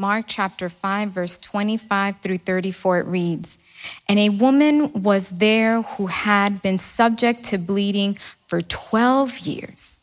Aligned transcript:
Mark 0.00 0.24
chapter 0.26 0.70
5, 0.70 1.10
verse 1.10 1.36
25 1.36 2.20
through 2.22 2.38
34, 2.38 3.00
it 3.00 3.06
reads 3.06 3.58
And 4.08 4.18
a 4.18 4.30
woman 4.30 4.94
was 4.94 5.28
there 5.40 5.82
who 5.82 6.06
had 6.06 6.62
been 6.62 6.78
subject 6.78 7.44
to 7.50 7.58
bleeding 7.58 8.16
for 8.46 8.62
12 8.62 9.40
years. 9.40 10.00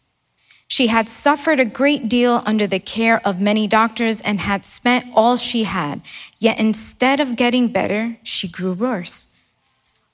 She 0.67 0.85
had 0.85 1.09
suffered 1.09 1.59
a 1.59 1.65
great 1.65 2.09
deal 2.09 2.43
under 2.45 2.67
the 2.67 2.77
care 2.77 3.19
of 3.25 3.41
many 3.41 3.67
doctors 3.67 4.21
and 4.21 4.39
had 4.39 4.63
spent 4.63 5.05
all 5.15 5.35
she 5.35 5.63
had. 5.63 6.01
Yet 6.37 6.59
instead 6.59 7.19
of 7.19 7.35
getting 7.35 7.69
better, 7.69 8.17
she 8.21 8.47
grew 8.47 8.73
worse. 8.73 9.41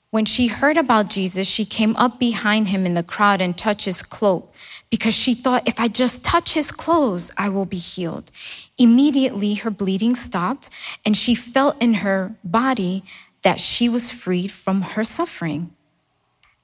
When 0.08 0.24
she 0.24 0.46
heard 0.46 0.78
about 0.78 1.10
Jesus, 1.10 1.46
she 1.46 1.66
came 1.66 1.94
up 1.96 2.18
behind 2.18 2.68
him 2.68 2.86
in 2.86 2.94
the 2.94 3.02
crowd 3.02 3.42
and 3.42 3.54
touched 3.58 3.84
his 3.84 4.02
cloak 4.02 4.50
because 4.94 5.12
she 5.12 5.34
thought, 5.34 5.66
if 5.66 5.80
I 5.80 5.88
just 5.88 6.24
touch 6.24 6.54
his 6.54 6.70
clothes, 6.70 7.32
I 7.36 7.48
will 7.48 7.64
be 7.64 7.78
healed. 7.78 8.30
Immediately, 8.78 9.54
her 9.54 9.70
bleeding 9.70 10.14
stopped, 10.14 10.70
and 11.04 11.16
she 11.16 11.34
felt 11.34 11.82
in 11.82 11.94
her 11.94 12.36
body 12.44 13.02
that 13.42 13.58
she 13.58 13.88
was 13.88 14.12
freed 14.12 14.52
from 14.52 14.82
her 14.82 15.02
suffering. 15.02 15.74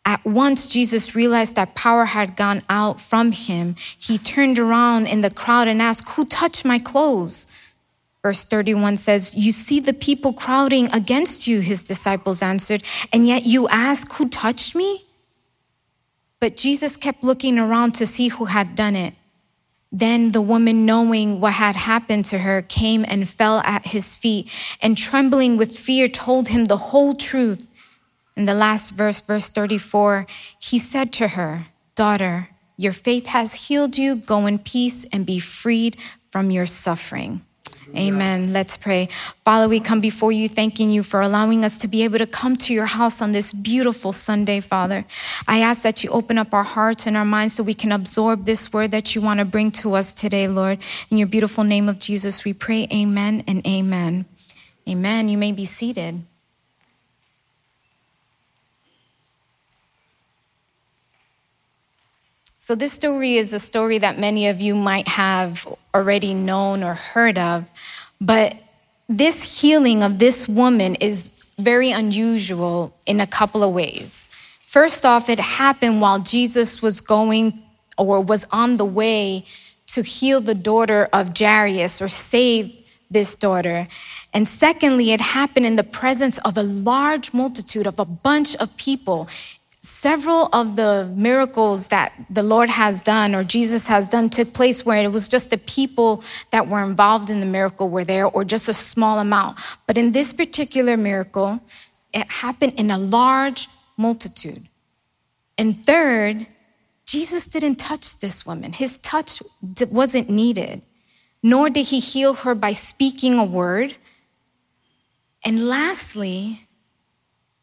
At 0.04 0.24
once, 0.24 0.68
Jesus 0.68 1.16
realized 1.16 1.56
that 1.56 1.74
power 1.74 2.04
had 2.04 2.36
gone 2.36 2.62
out 2.68 3.00
from 3.00 3.32
him. 3.32 3.74
He 3.98 4.16
turned 4.16 4.60
around 4.60 5.08
in 5.08 5.22
the 5.22 5.30
crowd 5.32 5.66
and 5.66 5.82
asked, 5.82 6.10
Who 6.10 6.24
touched 6.24 6.64
my 6.64 6.78
clothes? 6.78 7.72
Verse 8.22 8.44
31 8.44 8.94
says, 8.94 9.36
You 9.36 9.50
see 9.50 9.80
the 9.80 9.92
people 9.92 10.32
crowding 10.32 10.88
against 10.92 11.48
you, 11.48 11.58
his 11.58 11.82
disciples 11.82 12.42
answered, 12.42 12.84
and 13.12 13.26
yet 13.26 13.44
you 13.44 13.66
ask, 13.66 14.12
Who 14.18 14.28
touched 14.28 14.76
me? 14.76 15.02
But 16.40 16.56
Jesus 16.56 16.96
kept 16.96 17.22
looking 17.22 17.58
around 17.58 17.92
to 17.96 18.06
see 18.06 18.28
who 18.28 18.46
had 18.46 18.74
done 18.74 18.96
it. 18.96 19.14
Then 19.92 20.32
the 20.32 20.40
woman, 20.40 20.86
knowing 20.86 21.40
what 21.40 21.54
had 21.54 21.76
happened 21.76 22.24
to 22.26 22.38
her, 22.38 22.62
came 22.62 23.04
and 23.06 23.28
fell 23.28 23.58
at 23.58 23.88
his 23.88 24.14
feet, 24.16 24.50
and 24.80 24.96
trembling 24.96 25.56
with 25.56 25.76
fear, 25.76 26.08
told 26.08 26.48
him 26.48 26.64
the 26.66 26.76
whole 26.76 27.14
truth. 27.14 27.68
In 28.36 28.46
the 28.46 28.54
last 28.54 28.92
verse, 28.92 29.20
verse 29.20 29.50
34, 29.50 30.26
he 30.60 30.78
said 30.78 31.12
to 31.14 31.28
her, 31.28 31.66
Daughter, 31.94 32.48
your 32.76 32.92
faith 32.92 33.26
has 33.26 33.66
healed 33.68 33.98
you. 33.98 34.16
Go 34.16 34.46
in 34.46 34.60
peace 34.60 35.04
and 35.12 35.26
be 35.26 35.40
freed 35.40 35.98
from 36.30 36.50
your 36.50 36.66
suffering. 36.66 37.42
Amen. 37.96 38.52
Let's 38.52 38.76
pray. 38.76 39.06
Father, 39.44 39.68
we 39.68 39.80
come 39.80 40.00
before 40.00 40.32
you 40.32 40.48
thanking 40.48 40.90
you 40.90 41.02
for 41.02 41.20
allowing 41.20 41.64
us 41.64 41.78
to 41.80 41.88
be 41.88 42.02
able 42.04 42.18
to 42.18 42.26
come 42.26 42.54
to 42.56 42.72
your 42.72 42.86
house 42.86 43.20
on 43.20 43.32
this 43.32 43.52
beautiful 43.52 44.12
Sunday, 44.12 44.60
Father. 44.60 45.04
I 45.48 45.60
ask 45.60 45.82
that 45.82 46.04
you 46.04 46.10
open 46.10 46.38
up 46.38 46.54
our 46.54 46.62
hearts 46.62 47.06
and 47.06 47.16
our 47.16 47.24
minds 47.24 47.54
so 47.54 47.62
we 47.62 47.74
can 47.74 47.92
absorb 47.92 48.46
this 48.46 48.72
word 48.72 48.92
that 48.92 49.14
you 49.14 49.20
want 49.20 49.40
to 49.40 49.44
bring 49.44 49.70
to 49.72 49.94
us 49.94 50.14
today, 50.14 50.46
Lord. 50.46 50.78
In 51.10 51.18
your 51.18 51.28
beautiful 51.28 51.64
name 51.64 51.88
of 51.88 51.98
Jesus, 51.98 52.44
we 52.44 52.52
pray. 52.52 52.86
Amen 52.92 53.42
and 53.46 53.66
amen. 53.66 54.26
Amen. 54.88 55.28
You 55.28 55.38
may 55.38 55.52
be 55.52 55.64
seated. 55.64 56.22
So, 62.70 62.76
this 62.76 62.92
story 62.92 63.34
is 63.34 63.52
a 63.52 63.58
story 63.58 63.98
that 63.98 64.16
many 64.16 64.46
of 64.46 64.60
you 64.60 64.76
might 64.76 65.08
have 65.08 65.66
already 65.92 66.34
known 66.34 66.84
or 66.84 66.94
heard 66.94 67.36
of, 67.36 67.68
but 68.20 68.54
this 69.08 69.60
healing 69.60 70.04
of 70.04 70.20
this 70.20 70.46
woman 70.46 70.94
is 70.94 71.56
very 71.58 71.90
unusual 71.90 72.96
in 73.06 73.20
a 73.20 73.26
couple 73.26 73.64
of 73.64 73.72
ways. 73.72 74.28
First 74.64 75.04
off, 75.04 75.28
it 75.28 75.40
happened 75.40 76.00
while 76.00 76.20
Jesus 76.20 76.80
was 76.80 77.00
going 77.00 77.60
or 77.98 78.20
was 78.20 78.46
on 78.52 78.76
the 78.76 78.84
way 78.84 79.42
to 79.88 80.02
heal 80.02 80.40
the 80.40 80.54
daughter 80.54 81.08
of 81.12 81.36
Jairus 81.36 82.00
or 82.00 82.06
save 82.06 82.88
this 83.10 83.34
daughter. 83.34 83.88
And 84.32 84.46
secondly, 84.46 85.10
it 85.10 85.20
happened 85.20 85.66
in 85.66 85.74
the 85.74 85.82
presence 85.82 86.38
of 86.44 86.56
a 86.56 86.62
large 86.62 87.34
multitude 87.34 87.88
of 87.88 87.98
a 87.98 88.04
bunch 88.04 88.54
of 88.58 88.76
people 88.76 89.28
several 89.82 90.50
of 90.52 90.76
the 90.76 91.10
miracles 91.16 91.88
that 91.88 92.12
the 92.28 92.42
Lord 92.42 92.68
has 92.68 93.00
done 93.00 93.34
or 93.34 93.42
Jesus 93.42 93.86
has 93.86 94.10
done 94.10 94.28
took 94.28 94.52
place 94.52 94.84
where 94.84 95.02
it 95.02 95.10
was 95.10 95.26
just 95.26 95.48
the 95.48 95.56
people 95.56 96.22
that 96.50 96.68
were 96.68 96.82
involved 96.82 97.30
in 97.30 97.40
the 97.40 97.46
miracle 97.46 97.88
were 97.88 98.04
there 98.04 98.26
or 98.26 98.44
just 98.44 98.68
a 98.68 98.74
small 98.74 99.18
amount. 99.20 99.58
But 99.86 99.96
in 99.96 100.12
this 100.12 100.34
particular 100.34 100.98
miracle, 100.98 101.60
it 102.12 102.30
happened 102.30 102.74
in 102.76 102.90
a 102.90 102.98
large 102.98 103.68
multitude. 103.96 104.68
And 105.56 105.84
third, 105.84 106.46
Jesus 107.06 107.46
didn't 107.46 107.76
touch 107.76 108.20
this 108.20 108.44
woman. 108.44 108.74
His 108.74 108.98
touch 108.98 109.42
wasn't 109.90 110.28
needed, 110.28 110.82
nor 111.42 111.70
did 111.70 111.86
he 111.86 112.00
heal 112.00 112.34
her 112.34 112.54
by 112.54 112.72
speaking 112.72 113.38
a 113.38 113.44
word. 113.44 113.94
And 115.42 115.66
lastly, 115.66 116.66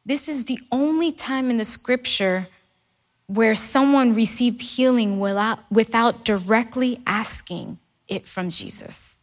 this 0.07 0.29
is 0.29 0.45
the 0.45 0.59
only 0.71 1.11
time 1.11 1.49
in 1.49 1.57
the 1.57 1.65
scripture 1.65 2.47
where 3.27 3.55
someone 3.55 4.15
received 4.15 4.61
healing 4.61 5.19
without, 5.19 5.59
without 5.69 6.23
directly 6.23 7.01
asking 7.05 7.77
it 8.07 8.25
from 8.25 8.49
Jesus. 8.49 9.17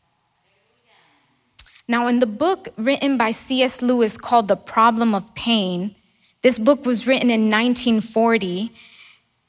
Now, 1.89 2.07
in 2.07 2.19
the 2.19 2.27
book 2.27 2.69
written 2.77 3.17
by 3.17 3.31
C.S. 3.31 3.81
Lewis 3.81 4.19
called 4.19 4.47
The 4.47 4.57
Problem 4.57 5.15
of 5.15 5.35
Pain, 5.35 5.97
this 6.43 6.59
book 6.59 6.85
was 6.85 7.07
written 7.07 7.31
in 7.31 7.51
1940, 7.51 8.71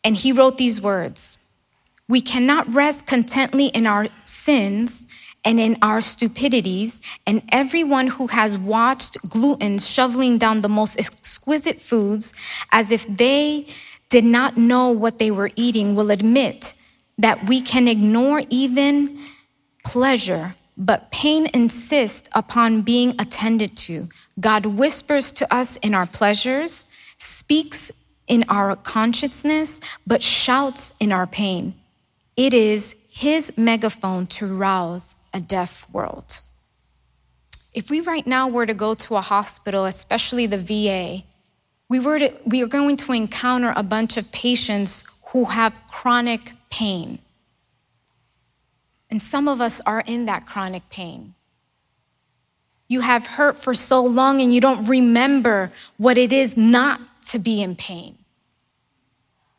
and 0.05 0.15
he 0.15 0.31
wrote 0.31 0.57
these 0.57 0.81
words 0.81 1.49
We 2.07 2.21
cannot 2.21 2.73
rest 2.73 3.07
contently 3.07 3.67
in 3.67 3.85
our 3.85 4.07
sins 4.23 5.05
and 5.45 5.59
in 5.59 5.77
our 5.83 6.01
stupidities, 6.01 7.01
and 7.27 7.43
everyone 7.51 8.07
who 8.07 8.27
has 8.27 8.57
watched 8.57 9.17
gluttons 9.29 9.87
shoveling 9.87 10.39
down 10.39 10.61
the 10.61 10.67
most 10.67 10.97
exquisite 10.97 11.79
foods 11.79 12.33
as 12.71 12.91
if 12.91 13.05
they 13.05 13.67
did 14.09 14.25
not 14.25 14.57
know 14.57 14.89
what 14.89 15.19
they 15.19 15.29
were 15.29 15.51
eating 15.55 15.95
will 15.95 16.09
admit 16.09 16.73
that 17.17 17.45
we 17.45 17.61
can 17.61 17.87
ignore 17.87 18.41
even 18.49 19.19
pleasure, 19.85 20.53
but 20.77 21.11
pain 21.11 21.47
insists 21.53 22.27
upon 22.33 22.81
being 22.81 23.11
attended 23.19 23.77
to. 23.77 24.05
God 24.39 24.65
whispers 24.65 25.31
to 25.33 25.53
us 25.53 25.77
in 25.77 25.93
our 25.93 26.07
pleasures, 26.07 26.91
speaks 27.19 27.91
in 28.27 28.43
our 28.49 28.75
consciousness, 28.75 29.79
but 30.05 30.21
shouts 30.21 30.93
in 30.99 31.11
our 31.11 31.27
pain. 31.27 31.75
It 32.35 32.53
is 32.53 32.95
his 33.09 33.57
megaphone 33.57 34.25
to 34.25 34.57
rouse 34.57 35.17
a 35.35 35.39
deaf 35.41 35.85
world. 35.91 36.39
If 37.73 37.89
we 37.89 37.99
right 37.99 38.25
now 38.25 38.47
were 38.47 38.65
to 38.65 38.73
go 38.73 38.93
to 38.93 39.17
a 39.17 39.21
hospital, 39.21 39.83
especially 39.83 40.47
the 40.47 40.57
VA, 40.57 41.23
we, 41.89 41.99
were 41.99 42.19
to, 42.19 42.33
we 42.45 42.63
are 42.63 42.67
going 42.67 42.95
to 42.97 43.11
encounter 43.11 43.73
a 43.75 43.83
bunch 43.83 44.15
of 44.15 44.31
patients 44.31 45.03
who 45.27 45.45
have 45.45 45.79
chronic 45.89 46.53
pain. 46.71 47.19
And 49.11 49.21
some 49.21 49.49
of 49.49 49.59
us 49.59 49.81
are 49.81 50.03
in 50.07 50.23
that 50.25 50.45
chronic 50.45 50.89
pain. 50.89 51.35
You 52.87 53.01
have 53.01 53.27
hurt 53.27 53.57
for 53.57 53.73
so 53.73 54.03
long 54.03 54.39
and 54.39 54.53
you 54.53 54.61
don't 54.61 54.87
remember 54.87 55.71
what 55.97 56.17
it 56.17 56.31
is 56.31 56.55
not 56.55 57.01
to 57.29 57.39
be 57.39 57.61
in 57.61 57.75
pain. 57.75 58.17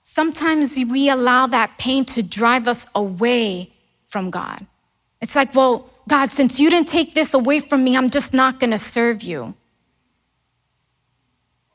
Sometimes 0.03 0.79
we 0.91 1.11
allow 1.11 1.47
that 1.49 1.77
pain 1.77 2.07
to 2.07 2.23
drive 2.23 2.67
us 2.67 2.87
away 2.95 3.71
from 4.07 4.31
God. 4.31 4.67
It's 5.27 5.35
like, 5.35 5.57
well, 5.57 5.91
God, 6.09 6.31
since 6.31 6.61
you 6.61 6.71
didn't 6.71 6.87
take 6.87 7.13
this 7.13 7.35
away 7.35 7.59
from 7.59 7.83
me, 7.83 7.97
I'm 7.97 8.11
just 8.11 8.33
not 8.33 8.61
gonna 8.61 8.79
serve 8.79 9.25
you. 9.25 9.57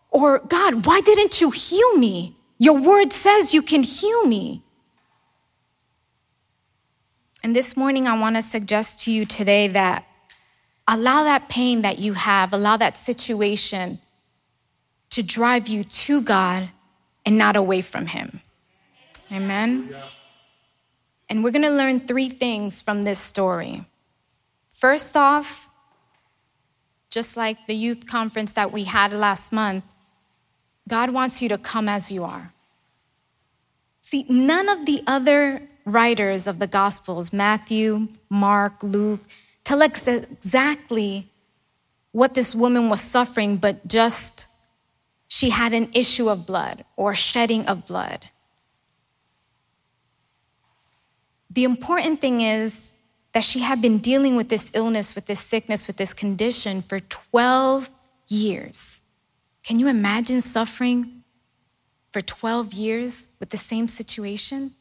Or, 0.09 0.39
God, 0.39 0.85
why 0.85 1.01
didn't 1.01 1.41
you 1.41 1.49
heal 1.51 1.97
me? 1.97 2.37
Your 2.59 2.79
word 2.79 3.11
says 3.11 3.53
you 3.53 3.61
can 3.61 3.83
heal 3.83 4.25
me. 4.25 4.61
And 7.43 7.53
this 7.53 7.75
morning, 7.75 8.07
I 8.07 8.17
wanna 8.17 8.41
suggest 8.41 9.03
to 9.03 9.11
you 9.11 9.25
today 9.25 9.67
that 9.67 10.05
allow 10.87 11.25
that 11.25 11.49
pain 11.49 11.81
that 11.81 11.99
you 11.99 12.13
have, 12.13 12.53
allow 12.53 12.77
that 12.77 12.95
situation 12.95 13.99
to 15.09 15.21
drive 15.21 15.67
you 15.67 15.83
to 15.83 16.21
God 16.21 16.69
and 17.25 17.37
not 17.37 17.57
away 17.57 17.81
from 17.81 18.05
Him. 18.05 18.39
Amen? 19.29 19.89
Yeah. 19.91 20.05
And 21.31 21.45
we're 21.45 21.51
gonna 21.51 21.71
learn 21.71 22.01
three 22.01 22.27
things 22.27 22.81
from 22.81 23.03
this 23.03 23.17
story. 23.17 23.85
First 24.69 25.15
off, 25.15 25.69
just 27.09 27.37
like 27.37 27.67
the 27.67 27.73
youth 27.73 28.05
conference 28.05 28.53
that 28.55 28.73
we 28.73 28.83
had 28.83 29.13
last 29.13 29.53
month, 29.53 29.85
God 30.89 31.11
wants 31.11 31.41
you 31.41 31.47
to 31.47 31.57
come 31.57 31.87
as 31.87 32.11
you 32.11 32.25
are. 32.25 32.51
See, 34.01 34.25
none 34.27 34.67
of 34.67 34.85
the 34.85 35.03
other 35.07 35.61
writers 35.85 36.47
of 36.47 36.59
the 36.59 36.67
Gospels, 36.67 37.31
Matthew, 37.31 38.09
Mark, 38.29 38.83
Luke, 38.83 39.21
tell 39.63 39.81
us 39.81 40.09
exactly 40.09 41.29
what 42.11 42.33
this 42.33 42.53
woman 42.53 42.89
was 42.89 42.99
suffering, 42.99 43.55
but 43.55 43.87
just 43.87 44.47
she 45.29 45.49
had 45.49 45.71
an 45.71 45.91
issue 45.93 46.27
of 46.27 46.45
blood 46.45 46.83
or 46.97 47.15
shedding 47.15 47.65
of 47.67 47.87
blood. 47.87 48.27
The 51.53 51.65
important 51.65 52.21
thing 52.21 52.39
is 52.41 52.95
that 53.33 53.43
she 53.43 53.59
had 53.59 53.81
been 53.81 53.97
dealing 53.97 54.37
with 54.37 54.47
this 54.47 54.71
illness, 54.73 55.15
with 55.15 55.25
this 55.25 55.41
sickness, 55.41 55.85
with 55.85 55.97
this 55.97 56.13
condition 56.13 56.81
for 56.81 57.01
12 57.01 57.89
years. 58.29 59.01
Can 59.63 59.77
you 59.77 59.87
imagine 59.89 60.39
suffering 60.39 61.23
for 62.13 62.21
12 62.21 62.73
years 62.73 63.35
with 63.39 63.49
the 63.49 63.57
same 63.57 63.89
situation? 63.89 64.71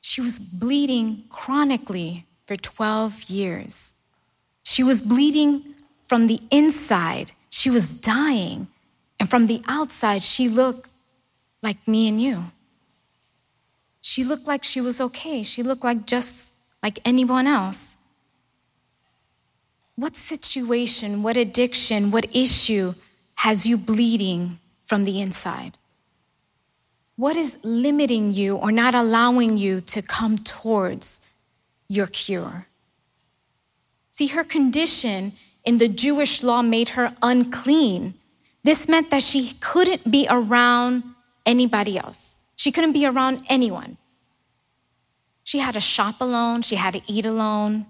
She 0.00 0.22
was 0.22 0.38
bleeding 0.38 1.24
chronically 1.28 2.24
for 2.46 2.56
12 2.56 3.24
years. 3.24 3.94
She 4.64 4.82
was 4.82 5.02
bleeding 5.02 5.74
from 6.06 6.26
the 6.26 6.40
inside. 6.50 7.32
She 7.50 7.68
was 7.68 8.00
dying. 8.00 8.68
And 9.20 9.28
from 9.28 9.48
the 9.48 9.62
outside, 9.68 10.22
she 10.22 10.48
looked 10.48 10.88
like 11.62 11.86
me 11.86 12.08
and 12.08 12.20
you. 12.20 12.44
She 14.08 14.24
looked 14.24 14.46
like 14.46 14.64
she 14.64 14.80
was 14.80 15.02
okay. 15.02 15.42
She 15.42 15.62
looked 15.62 15.84
like 15.84 16.06
just 16.06 16.54
like 16.82 16.98
anyone 17.04 17.46
else. 17.46 17.98
What 19.96 20.16
situation, 20.16 21.22
what 21.22 21.36
addiction, 21.36 22.10
what 22.10 22.34
issue 22.34 22.94
has 23.34 23.66
you 23.66 23.76
bleeding 23.76 24.60
from 24.82 25.04
the 25.04 25.20
inside? 25.20 25.76
What 27.16 27.36
is 27.36 27.58
limiting 27.62 28.32
you 28.32 28.56
or 28.56 28.72
not 28.72 28.94
allowing 28.94 29.58
you 29.58 29.82
to 29.82 30.00
come 30.00 30.36
towards 30.36 31.30
your 31.86 32.06
cure? 32.06 32.66
See, 34.08 34.28
her 34.28 34.42
condition 34.42 35.32
in 35.66 35.76
the 35.76 35.88
Jewish 35.88 36.42
law 36.42 36.62
made 36.62 36.90
her 36.90 37.14
unclean. 37.20 38.14
This 38.64 38.88
meant 38.88 39.10
that 39.10 39.22
she 39.22 39.52
couldn't 39.60 40.10
be 40.10 40.26
around 40.30 41.02
anybody 41.44 41.98
else. 41.98 42.37
She 42.58 42.72
couldn't 42.72 42.92
be 42.92 43.06
around 43.06 43.40
anyone. 43.48 43.96
She 45.44 45.60
had 45.60 45.74
to 45.74 45.80
shop 45.80 46.16
alone, 46.20 46.60
she 46.62 46.74
had 46.74 46.92
to 46.94 47.02
eat 47.06 47.24
alone. 47.24 47.86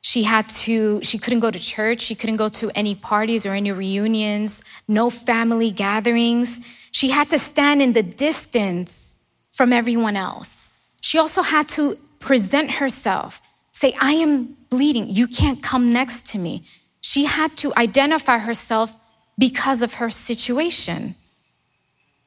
She 0.00 0.22
had 0.22 0.48
to, 0.64 1.02
she 1.02 1.18
couldn't 1.18 1.40
go 1.40 1.50
to 1.50 1.58
church, 1.58 2.00
she 2.00 2.14
couldn't 2.14 2.36
go 2.36 2.48
to 2.48 2.70
any 2.74 2.94
parties 2.94 3.44
or 3.44 3.52
any 3.52 3.70
reunions, 3.70 4.64
no 4.88 5.10
family 5.10 5.70
gatherings. 5.70 6.48
She 6.90 7.10
had 7.10 7.28
to 7.28 7.38
stand 7.38 7.82
in 7.82 7.92
the 7.92 8.02
distance 8.02 9.16
from 9.52 9.72
everyone 9.72 10.16
else. 10.16 10.70
She 11.02 11.18
also 11.18 11.42
had 11.42 11.68
to 11.70 11.96
present 12.18 12.70
herself, 12.70 13.42
say, 13.72 13.94
I 14.00 14.12
am 14.12 14.56
bleeding, 14.70 15.08
you 15.08 15.28
can't 15.28 15.62
come 15.62 15.92
next 15.92 16.28
to 16.28 16.38
me. 16.38 16.62
She 17.02 17.26
had 17.26 17.54
to 17.58 17.72
identify 17.76 18.38
herself 18.38 18.98
because 19.36 19.82
of 19.82 19.94
her 19.94 20.08
situation. 20.08 21.14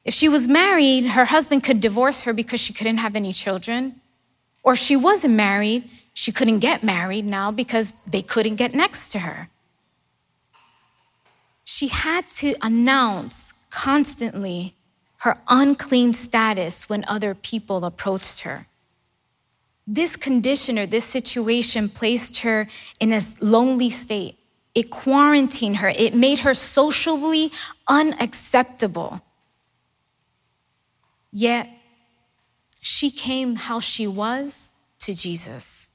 If 0.04 0.14
she 0.14 0.28
was 0.28 0.48
married, 0.48 1.06
her 1.06 1.26
husband 1.26 1.62
could 1.62 1.80
divorce 1.80 2.22
her 2.22 2.32
because 2.32 2.60
she 2.60 2.72
couldn't 2.72 2.98
have 2.98 3.14
any 3.14 3.32
children. 3.32 4.00
Or 4.62 4.72
if 4.72 4.78
she 4.78 4.96
wasn't 4.96 5.34
married, 5.34 5.88
she 6.14 6.32
couldn't 6.32 6.58
get 6.58 6.82
married 6.82 7.24
now 7.24 7.50
because 7.50 7.92
they 8.04 8.22
couldn't 8.22 8.56
get 8.56 8.74
next 8.74 9.10
to 9.10 9.20
her. 9.20 9.48
She 11.64 11.88
had 11.88 12.28
to 12.30 12.54
announce 12.60 13.54
constantly 13.70 14.74
her 15.20 15.36
unclean 15.48 16.12
status 16.12 16.88
when 16.88 17.04
other 17.06 17.34
people 17.34 17.84
approached 17.84 18.40
her. 18.40 18.66
This 19.86 20.16
condition 20.16 20.78
or 20.78 20.86
this 20.86 21.04
situation 21.04 21.88
placed 21.88 22.38
her 22.38 22.68
in 22.98 23.12
a 23.12 23.20
lonely 23.40 23.90
state. 23.90 24.36
It 24.74 24.90
quarantined 24.90 25.76
her, 25.76 25.88
it 25.90 26.14
made 26.14 26.40
her 26.40 26.54
socially 26.54 27.52
unacceptable. 27.88 29.22
Yet, 31.32 31.68
she 32.80 33.10
came 33.10 33.56
how 33.56 33.80
she 33.80 34.06
was 34.06 34.72
to 35.00 35.14
Jesus. 35.14 35.90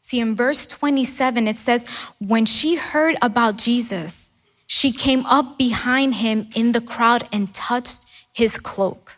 See, 0.00 0.20
in 0.20 0.36
verse 0.36 0.66
27, 0.66 1.48
it 1.48 1.56
says, 1.56 1.88
When 2.18 2.44
she 2.44 2.76
heard 2.76 3.16
about 3.22 3.56
Jesus, 3.56 4.30
she 4.66 4.92
came 4.92 5.24
up 5.26 5.58
behind 5.58 6.16
him 6.16 6.48
in 6.54 6.72
the 6.72 6.80
crowd 6.80 7.26
and 7.32 7.52
touched 7.54 8.26
his 8.32 8.58
cloak. 8.58 9.16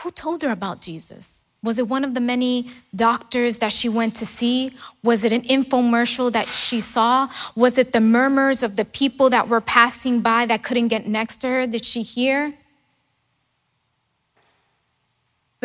Who 0.00 0.10
told 0.10 0.42
her 0.42 0.50
about 0.50 0.82
Jesus? 0.82 1.46
Was 1.62 1.78
it 1.78 1.88
one 1.88 2.04
of 2.04 2.14
the 2.14 2.20
many 2.20 2.70
doctors 2.94 3.58
that 3.58 3.72
she 3.72 3.88
went 3.88 4.14
to 4.16 4.26
see? 4.26 4.72
Was 5.02 5.24
it 5.24 5.32
an 5.32 5.42
infomercial 5.42 6.30
that 6.32 6.48
she 6.48 6.80
saw? 6.80 7.28
Was 7.56 7.78
it 7.78 7.92
the 7.92 8.00
murmurs 8.00 8.62
of 8.62 8.76
the 8.76 8.84
people 8.84 9.30
that 9.30 9.48
were 9.48 9.60
passing 9.60 10.20
by 10.20 10.46
that 10.46 10.62
couldn't 10.62 10.88
get 10.88 11.06
next 11.06 11.38
to 11.38 11.48
her? 11.48 11.66
Did 11.66 11.84
she 11.84 12.02
hear? 12.02 12.54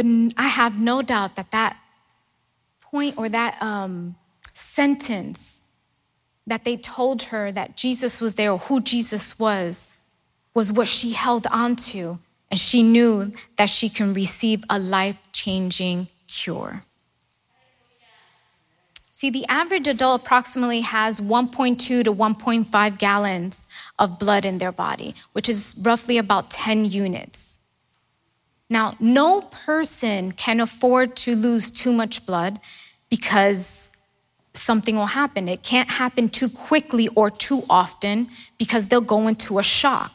But 0.02 0.34
I 0.36 0.48
have 0.48 0.80
no 0.80 1.04
doubt 1.04 1.36
that 1.36 1.52
that 1.52 1.78
point 2.82 3.20
or 3.20 3.30
that 3.30 3.62
um, 3.62 4.16
sentence 4.52 5.62
that 6.48 6.64
they 6.64 6.76
told 6.78 7.22
her 7.24 7.52
that 7.52 7.78
Jesus 7.78 8.20
was 8.20 8.34
there 8.34 8.52
or 8.52 8.58
who 8.58 8.82
Jesus 8.82 9.38
was 9.38 9.96
was 10.56 10.72
what 10.72 10.88
she 10.88 11.12
held 11.14 11.46
on 11.52 11.76
to. 11.76 12.18
And 12.50 12.60
she 12.60 12.82
knew 12.82 13.32
that 13.58 13.70
she 13.70 13.90
can 13.90 14.16
receive 14.16 14.64
a 14.72 14.80
life 14.80 15.20
changing 15.34 16.08
cure. 16.28 16.82
See, 19.12 19.30
the 19.30 19.46
average 19.48 19.88
adult 19.88 20.24
approximately 20.24 20.82
has 20.82 21.22
1.2 21.22 21.78
to 21.78 22.04
1.5 22.04 22.98
gallons 22.98 23.68
of 24.00 24.18
blood 24.18 24.48
in 24.48 24.58
their 24.58 24.72
body, 24.72 25.14
which 25.34 25.48
is 25.48 25.80
roughly 25.84 26.18
about 26.18 26.50
10 26.50 26.86
units. 26.86 27.61
Now, 28.72 28.96
no 29.02 29.42
person 29.42 30.32
can 30.32 30.62
afford 30.62 31.18
to 31.18 31.36
lose 31.36 31.70
too 31.70 31.92
much 31.92 32.26
blood 32.26 32.58
because 33.10 33.92
something 34.54 34.96
will 34.96 35.08
happen. 35.08 35.50
It 35.50 35.62
can't 35.62 35.90
happen 35.90 36.30
too 36.30 36.48
quickly 36.48 37.10
or 37.10 37.30
too 37.30 37.64
often 37.70 38.30
because 38.58 38.88
they'll 38.88 39.02
go 39.02 39.28
into 39.28 39.60
a 39.60 39.64
shock. 39.64 40.14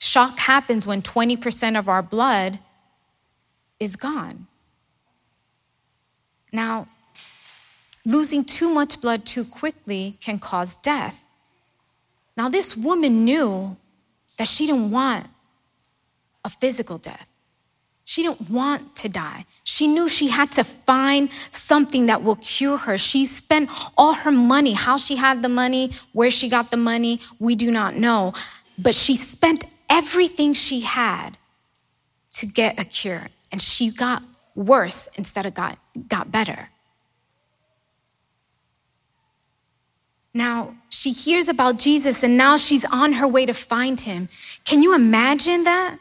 Shock 0.00 0.36
happens 0.36 0.84
when 0.84 1.00
20% 1.00 1.78
of 1.78 1.88
our 1.88 2.02
blood 2.02 2.58
is 3.78 3.94
gone. 3.94 4.48
Now, 6.52 6.88
losing 8.04 8.44
too 8.44 8.68
much 8.68 9.00
blood 9.00 9.24
too 9.24 9.44
quickly 9.44 10.16
can 10.20 10.40
cause 10.40 10.76
death. 10.76 11.24
Now, 12.36 12.48
this 12.48 12.76
woman 12.76 13.24
knew 13.24 13.76
that 14.38 14.48
she 14.48 14.66
didn't 14.66 14.90
want 14.90 15.28
a 16.44 16.48
physical 16.50 16.98
death. 16.98 17.30
She 18.08 18.22
didn't 18.22 18.48
want 18.48 18.94
to 18.96 19.08
die. 19.08 19.46
She 19.64 19.88
knew 19.88 20.08
she 20.08 20.28
had 20.28 20.52
to 20.52 20.62
find 20.62 21.28
something 21.50 22.06
that 22.06 22.22
will 22.22 22.36
cure 22.36 22.78
her. 22.78 22.96
She 22.96 23.26
spent 23.26 23.68
all 23.98 24.14
her 24.14 24.30
money. 24.30 24.74
How 24.74 24.96
she 24.96 25.16
had 25.16 25.42
the 25.42 25.48
money, 25.48 25.90
where 26.12 26.30
she 26.30 26.48
got 26.48 26.70
the 26.70 26.76
money, 26.76 27.18
we 27.40 27.56
do 27.56 27.72
not 27.72 27.96
know. 27.96 28.32
But 28.78 28.94
she 28.94 29.16
spent 29.16 29.64
everything 29.90 30.52
she 30.52 30.82
had 30.82 31.36
to 32.30 32.46
get 32.46 32.78
a 32.78 32.84
cure. 32.84 33.26
And 33.50 33.60
she 33.60 33.90
got 33.90 34.22
worse 34.54 35.08
instead 35.16 35.44
of 35.44 35.54
got, 35.54 35.76
got 36.06 36.30
better. 36.30 36.68
Now, 40.32 40.76
she 40.90 41.10
hears 41.10 41.48
about 41.48 41.80
Jesus 41.80 42.22
and 42.22 42.36
now 42.36 42.56
she's 42.56 42.84
on 42.84 43.14
her 43.14 43.26
way 43.26 43.46
to 43.46 43.52
find 43.52 43.98
him. 43.98 44.28
Can 44.64 44.80
you 44.80 44.94
imagine 44.94 45.64
that? 45.64 45.98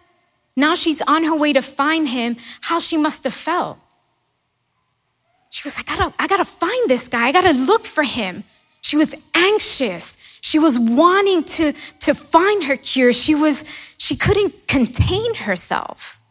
Now 0.55 0.73
she's 0.75 1.01
on 1.01 1.23
her 1.23 1.35
way 1.35 1.53
to 1.53 1.61
find 1.61 2.07
him, 2.07 2.37
how 2.61 2.79
she 2.79 2.97
must 2.97 3.23
have 3.25 3.33
felt. 3.33 3.77
She 5.49 5.63
was 5.65 5.77
like, 5.77 5.91
I 5.91 5.97
gotta, 5.97 6.15
I 6.19 6.27
gotta 6.27 6.45
find 6.45 6.89
this 6.89 7.07
guy. 7.07 7.27
I 7.27 7.31
gotta 7.31 7.53
look 7.53 7.85
for 7.85 8.03
him. 8.03 8.43
She 8.81 8.97
was 8.97 9.15
anxious. 9.33 10.17
She 10.41 10.59
was 10.59 10.77
wanting 10.77 11.43
to, 11.43 11.73
to 12.01 12.13
find 12.13 12.65
her 12.65 12.77
cure. 12.77 13.11
She 13.13 13.35
was, 13.35 13.63
she 13.97 14.15
couldn't 14.15 14.67
contain 14.67 15.33
herself. 15.35 16.21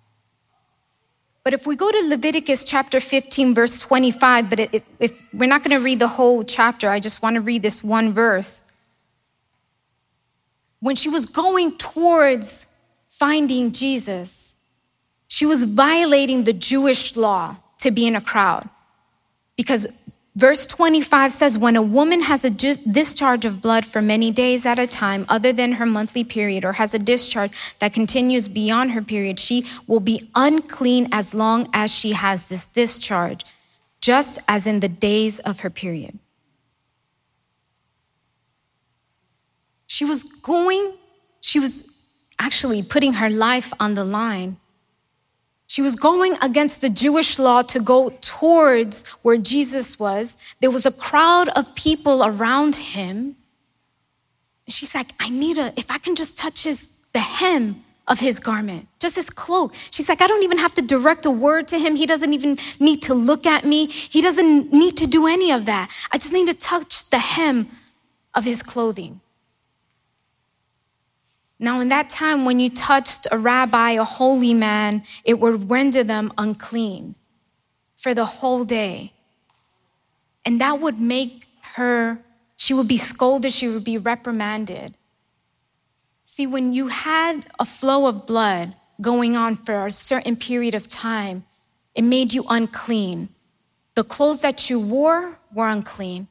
But 1.42 1.52
if 1.52 1.66
we 1.66 1.76
go 1.76 1.90
to 1.90 2.08
Leviticus 2.08 2.64
chapter 2.64 3.00
15, 3.00 3.54
verse 3.54 3.80
25, 3.80 4.48
but 4.48 4.60
it, 4.60 4.82
if 4.98 5.22
we're 5.34 5.48
not 5.48 5.62
going 5.62 5.76
to 5.76 5.84
read 5.84 5.98
the 5.98 6.08
whole 6.08 6.42
chapter, 6.42 6.88
I 6.88 7.00
just 7.00 7.22
want 7.22 7.34
to 7.34 7.42
read 7.42 7.60
this 7.60 7.84
one 7.84 8.12
verse. 8.12 8.72
When 10.80 10.96
she 10.96 11.10
was 11.10 11.26
going 11.26 11.76
towards 11.76 12.66
finding 13.18 13.72
Jesus, 13.72 14.56
she 15.28 15.46
was 15.46 15.64
violating 15.64 16.44
the 16.44 16.52
Jewish 16.52 17.16
law 17.16 17.56
to 17.78 17.90
be 17.90 18.06
in 18.06 18.16
a 18.16 18.20
crowd. 18.20 18.68
Because 19.56 20.10
verse 20.34 20.66
25 20.66 21.30
says, 21.30 21.56
when 21.56 21.76
a 21.76 21.82
woman 21.82 22.22
has 22.22 22.44
a 22.44 22.50
discharge 22.50 23.44
of 23.44 23.62
blood 23.62 23.84
for 23.84 24.02
many 24.02 24.32
days 24.32 24.66
at 24.66 24.80
a 24.80 24.86
time, 24.86 25.24
other 25.28 25.52
than 25.52 25.72
her 25.72 25.86
monthly 25.86 26.24
period, 26.24 26.64
or 26.64 26.72
has 26.72 26.92
a 26.92 26.98
discharge 26.98 27.52
that 27.78 27.92
continues 27.92 28.48
beyond 28.48 28.90
her 28.90 29.02
period, 29.02 29.38
she 29.38 29.64
will 29.86 30.00
be 30.00 30.28
unclean 30.34 31.08
as 31.12 31.34
long 31.34 31.68
as 31.72 31.94
she 31.94 32.12
has 32.12 32.48
this 32.48 32.66
discharge, 32.66 33.44
just 34.00 34.40
as 34.48 34.66
in 34.66 34.80
the 34.80 34.88
days 34.88 35.38
of 35.40 35.60
her 35.60 35.70
period. 35.70 36.18
She 39.86 40.04
was 40.04 40.24
going, 40.24 40.94
she 41.40 41.60
was 41.60 41.93
actually 42.38 42.82
putting 42.82 43.14
her 43.14 43.30
life 43.30 43.72
on 43.80 43.94
the 43.94 44.04
line 44.04 44.56
She 45.66 45.82
was 45.82 45.96
going 45.96 46.36
against 46.42 46.82
the 46.82 46.90
Jewish 46.90 47.38
law 47.38 47.62
to 47.62 47.80
go 47.80 48.10
towards 48.10 49.08
where 49.22 49.38
Jesus 49.38 49.98
was. 49.98 50.36
There 50.60 50.70
was 50.70 50.86
a 50.86 50.92
crowd 50.92 51.48
of 51.56 51.74
people 51.74 52.24
around 52.24 52.76
him. 52.76 53.36
She's 54.68 54.94
like, 54.94 55.08
I 55.20 55.30
need 55.30 55.58
a, 55.58 55.72
if 55.76 55.90
I 55.90 55.98
can 55.98 56.16
just 56.16 56.38
touch 56.38 56.64
his, 56.64 57.00
the 57.12 57.18
hem 57.18 57.82
of 58.06 58.20
his 58.20 58.38
garment, 58.38 58.86
just 59.00 59.16
his 59.16 59.30
cloak. 59.30 59.74
She's 59.90 60.08
like, 60.08 60.20
I 60.22 60.26
don't 60.26 60.42
even 60.42 60.58
have 60.58 60.74
to 60.74 60.82
direct 60.82 61.26
a 61.26 61.30
word 61.30 61.68
to 61.68 61.78
him. 61.78 61.96
He 61.96 62.06
doesn't 62.06 62.32
even 62.34 62.58
need 62.78 63.02
to 63.02 63.14
look 63.14 63.46
at 63.46 63.64
me. 63.64 63.86
He 63.86 64.20
doesn't 64.20 64.72
need 64.72 64.96
to 64.98 65.06
do 65.06 65.26
any 65.26 65.50
of 65.52 65.66
that. 65.66 65.90
I 66.12 66.18
just 66.18 66.34
need 66.34 66.48
to 66.48 66.54
touch 66.54 67.08
the 67.10 67.18
hem 67.18 67.68
of 68.34 68.44
his 68.44 68.62
clothing. 68.62 69.20
Now, 71.58 71.80
in 71.80 71.88
that 71.88 72.10
time, 72.10 72.44
when 72.44 72.58
you 72.58 72.68
touched 72.68 73.26
a 73.30 73.38
rabbi, 73.38 73.92
a 73.92 74.04
holy 74.04 74.54
man, 74.54 75.04
it 75.24 75.38
would 75.38 75.70
render 75.70 76.02
them 76.02 76.32
unclean 76.36 77.14
for 77.96 78.12
the 78.12 78.24
whole 78.24 78.64
day. 78.64 79.12
And 80.44 80.60
that 80.60 80.80
would 80.80 81.00
make 81.00 81.46
her, 81.74 82.18
she 82.56 82.74
would 82.74 82.88
be 82.88 82.96
scolded, 82.96 83.52
she 83.52 83.68
would 83.68 83.84
be 83.84 83.98
reprimanded. 83.98 84.94
See, 86.24 86.46
when 86.46 86.72
you 86.72 86.88
had 86.88 87.46
a 87.58 87.64
flow 87.64 88.06
of 88.06 88.26
blood 88.26 88.74
going 89.00 89.36
on 89.36 89.54
for 89.54 89.86
a 89.86 89.92
certain 89.92 90.36
period 90.36 90.74
of 90.74 90.88
time, 90.88 91.44
it 91.94 92.02
made 92.02 92.32
you 92.32 92.44
unclean. 92.50 93.28
The 93.94 94.04
clothes 94.04 94.42
that 94.42 94.68
you 94.68 94.80
wore 94.80 95.38
were 95.54 95.68
unclean. 95.68 96.26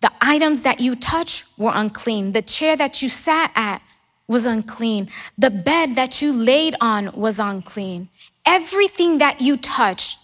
The 0.00 0.10
items 0.20 0.64
that 0.64 0.80
you 0.80 0.96
touched 0.96 1.58
were 1.58 1.72
unclean. 1.72 2.32
The 2.32 2.42
chair 2.42 2.76
that 2.76 3.00
you 3.00 3.08
sat 3.08 3.52
at 3.54 3.80
was 4.26 4.46
unclean. 4.46 5.08
The 5.36 5.50
bed 5.50 5.96
that 5.96 6.22
you 6.22 6.32
laid 6.32 6.74
on 6.80 7.12
was 7.12 7.38
unclean. 7.38 8.08
Everything 8.46 9.18
that 9.18 9.40
you 9.40 9.56
touched 9.56 10.18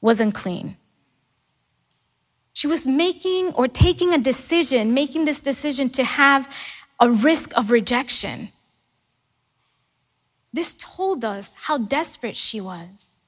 was 0.00 0.20
unclean. 0.20 0.76
She 2.52 2.66
was 2.66 2.86
making 2.86 3.52
or 3.54 3.66
taking 3.66 4.14
a 4.14 4.18
decision, 4.18 4.94
making 4.94 5.24
this 5.24 5.42
decision 5.42 5.88
to 5.90 6.04
have 6.04 6.48
a 7.00 7.10
risk 7.10 7.56
of 7.58 7.70
rejection. 7.70 8.48
This 10.52 10.74
told 10.74 11.24
us 11.24 11.56
how 11.58 11.78
desperate 11.78 12.36
she 12.36 12.60
was. 12.60 13.18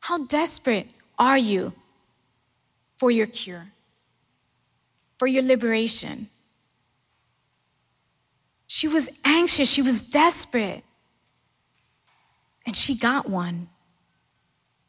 How 0.00 0.24
desperate 0.24 0.86
are 1.18 1.36
you 1.36 1.74
for 2.96 3.10
your 3.10 3.26
cure, 3.26 3.66
for 5.18 5.26
your 5.26 5.42
liberation? 5.42 6.28
She 8.68 8.86
was 8.86 9.18
anxious, 9.24 9.68
she 9.68 9.82
was 9.82 10.08
desperate. 10.10 10.84
And 12.64 12.76
she 12.76 12.96
got 12.96 13.28
one. 13.28 13.70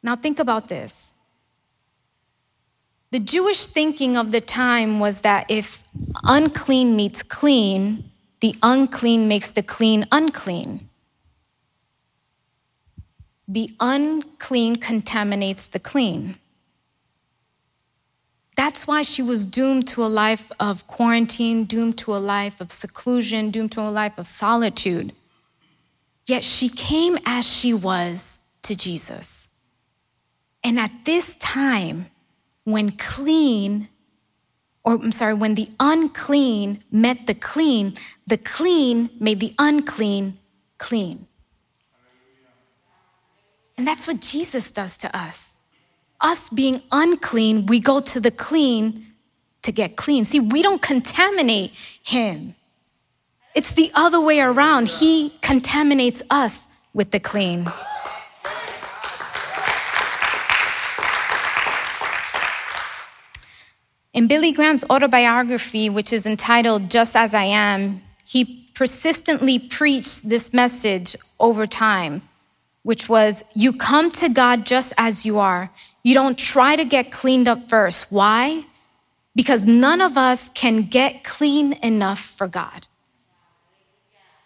Now, 0.02 0.16
think 0.16 0.38
about 0.38 0.68
this. 0.68 1.14
The 3.10 3.18
Jewish 3.18 3.64
thinking 3.64 4.16
of 4.16 4.32
the 4.32 4.40
time 4.40 5.00
was 5.00 5.22
that 5.22 5.50
if 5.50 5.82
unclean 6.24 6.94
meets 6.94 7.22
clean, 7.22 8.04
the 8.40 8.54
unclean 8.62 9.26
makes 9.28 9.50
the 9.50 9.62
clean 9.62 10.06
unclean. 10.12 10.88
The 13.48 13.70
unclean 13.80 14.76
contaminates 14.76 15.66
the 15.66 15.80
clean. 15.80 16.38
That's 18.60 18.86
why 18.86 19.00
she 19.00 19.22
was 19.22 19.46
doomed 19.46 19.88
to 19.88 20.04
a 20.04 20.12
life 20.22 20.52
of 20.60 20.86
quarantine, 20.86 21.64
doomed 21.64 21.96
to 21.96 22.14
a 22.14 22.20
life 22.20 22.60
of 22.60 22.70
seclusion, 22.70 23.50
doomed 23.50 23.72
to 23.72 23.80
a 23.80 23.88
life 23.88 24.18
of 24.18 24.26
solitude. 24.26 25.14
Yet 26.26 26.44
she 26.44 26.68
came 26.68 27.16
as 27.24 27.50
she 27.50 27.72
was 27.72 28.40
to 28.64 28.76
Jesus. 28.76 29.48
And 30.62 30.78
at 30.78 30.90
this 31.06 31.36
time, 31.36 32.10
when 32.64 32.90
clean, 32.90 33.88
or 34.84 34.96
I'm 34.96 35.10
sorry, 35.10 35.32
when 35.32 35.54
the 35.54 35.68
unclean 35.80 36.80
met 36.92 37.26
the 37.26 37.32
clean, 37.32 37.94
the 38.26 38.36
clean 38.36 39.08
made 39.18 39.40
the 39.40 39.54
unclean 39.58 40.36
clean. 40.76 41.26
And 43.78 43.86
that's 43.86 44.06
what 44.06 44.20
Jesus 44.20 44.70
does 44.70 44.98
to 44.98 45.16
us 45.16 45.56
us 46.20 46.50
being 46.50 46.82
unclean, 46.92 47.66
we 47.66 47.80
go 47.80 48.00
to 48.00 48.20
the 48.20 48.30
clean 48.30 49.06
to 49.62 49.72
get 49.72 49.96
clean. 49.96 50.24
See, 50.24 50.40
we 50.40 50.62
don't 50.62 50.80
contaminate 50.80 51.72
him. 52.02 52.54
It's 53.54 53.72
the 53.72 53.90
other 53.94 54.20
way 54.20 54.40
around. 54.40 54.88
He 54.88 55.32
contaminates 55.42 56.22
us 56.30 56.68
with 56.94 57.10
the 57.10 57.20
clean. 57.20 57.66
In 64.12 64.26
Billy 64.26 64.52
Graham's 64.52 64.84
autobiography, 64.90 65.88
which 65.88 66.12
is 66.12 66.26
entitled 66.26 66.90
Just 66.90 67.14
As 67.14 67.32
I 67.32 67.44
Am, 67.44 68.02
he 68.26 68.68
persistently 68.74 69.58
preached 69.58 70.28
this 70.28 70.52
message 70.52 71.14
over 71.38 71.66
time, 71.66 72.22
which 72.82 73.08
was 73.08 73.44
You 73.54 73.72
come 73.72 74.10
to 74.12 74.28
God 74.28 74.66
just 74.66 74.92
as 74.98 75.24
you 75.24 75.38
are. 75.38 75.70
You 76.02 76.14
don't 76.14 76.38
try 76.38 76.76
to 76.76 76.84
get 76.84 77.10
cleaned 77.10 77.48
up 77.48 77.68
first. 77.68 78.10
Why? 78.10 78.64
Because 79.34 79.66
none 79.66 80.00
of 80.00 80.16
us 80.16 80.50
can 80.50 80.82
get 80.82 81.24
clean 81.24 81.74
enough 81.82 82.20
for 82.20 82.48
God. 82.48 82.86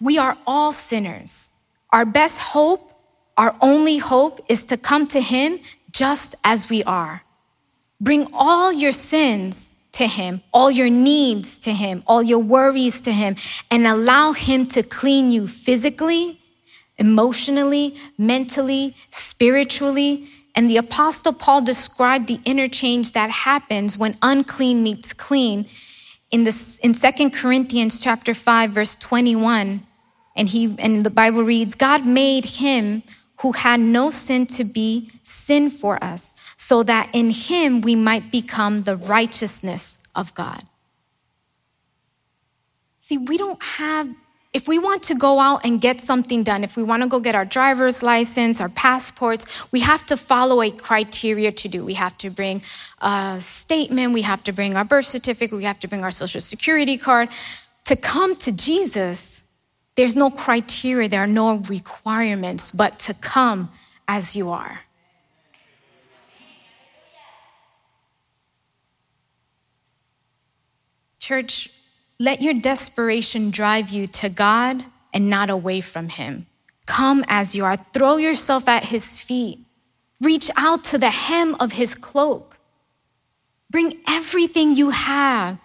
We 0.01 0.19
are 0.19 0.37
all 0.47 0.73
sinners. 0.73 1.51
Our 1.91 2.05
best 2.05 2.41
hope, 2.41 2.93
our 3.37 3.55
only 3.61 3.99
hope, 3.99 4.41
is 4.49 4.65
to 4.65 4.77
come 4.77 5.07
to 5.09 5.21
Him 5.21 5.61
just 5.93 6.35
as 6.45 6.69
we 6.69 6.83
are. 6.85 7.23
Bring 8.01 8.27
all 8.33 8.73
your 8.73 8.93
sins 8.93 9.77
to 9.93 10.07
Him, 10.07 10.43
all 10.53 10.71
your 10.71 10.91
needs 10.91 11.59
to 11.61 11.73
Him, 11.73 12.03
all 12.07 12.23
your 12.23 12.41
worries 12.41 13.01
to 13.03 13.13
Him, 13.13 13.37
and 13.71 13.87
allow 13.87 14.33
Him 14.33 14.67
to 14.67 14.83
clean 14.83 15.31
you 15.31 15.47
physically, 15.47 16.41
emotionally, 16.99 17.97
mentally, 18.19 18.95
spiritually, 19.11 20.27
and 20.55 20.71
the 20.71 20.77
apostle 20.77 21.33
Paul 21.33 21.63
described 21.63 22.29
the 22.29 22.41
interchange 22.45 23.13
that 23.13 23.31
happens 23.31 23.99
when 23.99 24.17
unclean 24.23 24.83
meets 24.83 25.13
clean 25.13 25.67
in 26.31 26.45
this 26.45 26.79
in 26.79 26.95
2 26.95 27.31
Corinthians 27.31 28.03
chapter 28.03 28.35
5 28.35 28.71
verse 28.71 28.95
21 28.97 29.87
and 30.37 30.49
he 30.49 30.75
and 30.79 31.05
the 31.05 31.11
Bible 31.11 31.43
reads 31.43 31.75
God 31.75 32.07
made 32.07 32.45
him 32.45 33.03
who 33.41 33.53
had 33.53 33.81
no 33.81 34.11
sin 34.11 34.47
to 34.47 34.65
be 34.65 35.11
sin 35.23 35.71
for 35.71 36.03
us 36.03 36.35
so 36.57 36.83
that 36.83 37.11
in 37.13 37.31
him 37.31 37.81
we 37.81 37.95
might 37.95 38.31
become 38.31 38.81
the 38.81 38.97
righteousness 38.97 39.99
of 40.15 40.35
God. 40.35 40.63
See, 42.99 43.19
we 43.19 43.37
don't 43.37 43.63
have 43.63 44.09
if 44.55 44.69
we 44.69 44.79
want 44.79 45.03
to 45.03 45.17
go 45.17 45.41
out 45.41 45.63
and 45.65 45.81
get 45.81 46.01
something 46.01 46.45
done, 46.45 46.63
if 46.63 46.77
we 46.77 46.85
want 46.85 47.03
to 47.03 47.09
go 47.09 47.19
get 47.19 47.35
our 47.35 47.45
driver's 47.45 48.05
license, 48.05 48.61
our 48.61 48.69
passports, 48.69 49.71
we 49.73 49.81
have 49.81 50.05
to 50.07 50.17
follow 50.17 50.63
a 50.63 50.71
criteria 50.71 51.51
to 51.51 51.69
do. 51.69 51.85
We 51.85 51.95
have 51.95 52.17
to 52.19 52.31
bring 52.31 52.63
a 53.01 53.37
statement, 53.41 54.15
we 54.15 54.23
have 54.23 54.45
to 54.45 54.53
bring 54.53 54.77
our 54.77 54.85
birth 54.85 55.07
certificate, 55.07 55.57
we 55.57 55.65
have 55.65 55.81
to 55.81 55.89
bring 55.89 56.05
our 56.05 56.13
social 56.13 56.41
security 56.41 56.97
card. 56.97 57.31
To 57.87 57.97
come 57.97 58.37
to 58.37 58.57
Jesus, 58.57 59.43
there's 59.97 60.15
no 60.15 60.31
criteria, 60.31 61.09
there 61.09 61.25
are 61.25 61.27
no 61.27 61.57
requirements, 61.57 62.71
but 62.71 63.01
to 63.01 63.15
come 63.15 63.73
as 64.07 64.37
you 64.37 64.51
are. 64.51 64.81
Church, 71.19 71.71
let 72.19 72.43
your 72.43 72.55
desperation 72.55 73.51
drive 73.51 73.91
you 73.91 74.07
to 74.07 74.29
God 74.29 74.85
and 75.13 75.29
not 75.29 75.51
away 75.51 75.81
from 75.81 76.09
Him. 76.09 76.47
Come 76.87 77.25
as 77.29 77.55
you 77.55 77.65
are, 77.65 77.77
throw 77.77 78.17
yourself 78.17 78.69
at 78.69 78.85
His 78.85 79.21
feet, 79.21 79.61
reach 80.21 80.51
out 80.57 80.85
to 80.85 80.99
the 80.99 81.11
hem 81.11 81.57
of 81.61 81.73
His 81.73 81.95
cloak. 81.95 82.59
Bring 83.71 84.01
everything 84.09 84.77
you 84.77 84.91
have 84.91 85.59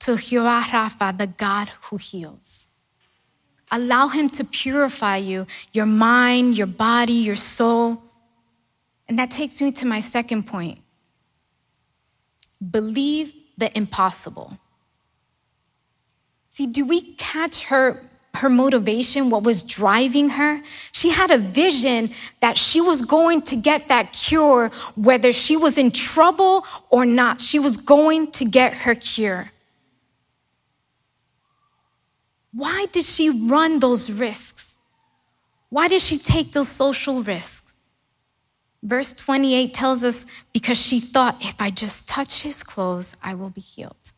to 0.00 0.16
Jehovah 0.16 0.66
Rapha, 0.68 1.16
the 1.16 1.26
God 1.26 1.70
who 1.84 1.96
heals. 1.96 2.68
Allow 3.70 4.08
Him 4.08 4.28
to 4.30 4.44
purify 4.44 5.16
you, 5.16 5.46
your 5.72 5.86
mind, 5.86 6.58
your 6.58 6.66
body, 6.66 7.14
your 7.14 7.36
soul. 7.36 8.02
And 9.08 9.18
that 9.18 9.30
takes 9.30 9.62
me 9.62 9.72
to 9.72 9.86
my 9.86 10.00
second 10.00 10.46
point 10.46 10.80
believe 12.70 13.34
the 13.58 13.76
impossible. 13.76 14.58
See, 16.54 16.68
do 16.68 16.86
we 16.86 17.00
catch 17.14 17.64
her 17.64 18.00
her 18.36 18.48
motivation, 18.48 19.28
what 19.28 19.42
was 19.42 19.62
driving 19.62 20.28
her. 20.28 20.60
She 20.92 21.10
had 21.10 21.30
a 21.32 21.38
vision 21.38 22.10
that 22.40 22.58
she 22.58 22.80
was 22.80 23.02
going 23.02 23.42
to 23.42 23.56
get 23.56 23.88
that 23.88 24.12
cure, 24.12 24.70
whether 24.96 25.32
she 25.32 25.56
was 25.56 25.78
in 25.78 25.90
trouble 25.90 26.64
or 26.90 27.04
not. 27.04 27.40
She 27.40 27.58
was 27.58 27.76
going 27.76 28.30
to 28.32 28.44
get 28.44 28.74
her 28.74 28.94
cure. 28.94 29.50
Why 32.52 32.86
did 32.92 33.04
she 33.04 33.48
run 33.48 33.80
those 33.80 34.10
risks? 34.10 34.78
Why 35.70 35.88
did 35.88 36.00
she 36.00 36.18
take 36.18 36.52
those 36.52 36.68
social 36.68 37.20
risks? 37.22 37.74
Verse 38.80 39.12
28 39.12 39.74
tells 39.74 40.04
us 40.04 40.26
because 40.52 40.80
she 40.80 41.00
thought, 41.00 41.36
if 41.40 41.60
I 41.60 41.70
just 41.70 42.08
touch 42.08 42.42
his 42.42 42.62
clothes, 42.62 43.16
I 43.24 43.34
will 43.34 43.50
be 43.50 43.60
healed. 43.60 44.13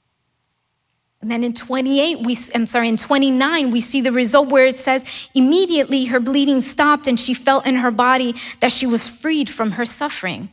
And 1.23 1.31
then 1.31 1.43
in 1.43 1.55
28, 1.55 2.27
we, 2.27 2.37
I'm 2.55 2.67
sorry, 2.67 2.89
in 2.89 2.97
29, 2.97 3.71
we 3.71 3.81
see 3.81 4.01
the 4.01 4.13
result 4.13 4.51
where 4.51 4.67
it 4.67 4.77
says, 4.77 5.31
immediately 5.35 6.05
her 6.07 6.21
bleeding 6.21 6.61
stopped 6.61 7.09
and 7.09 7.19
she 7.19 7.35
felt 7.35 7.67
in 7.67 7.77
her 7.77 7.91
body 7.91 8.35
that 8.61 8.71
she 8.71 8.87
was 8.87 9.09
freed 9.09 9.49
from 9.49 9.73
her 9.73 9.85
suffering. 9.85 10.51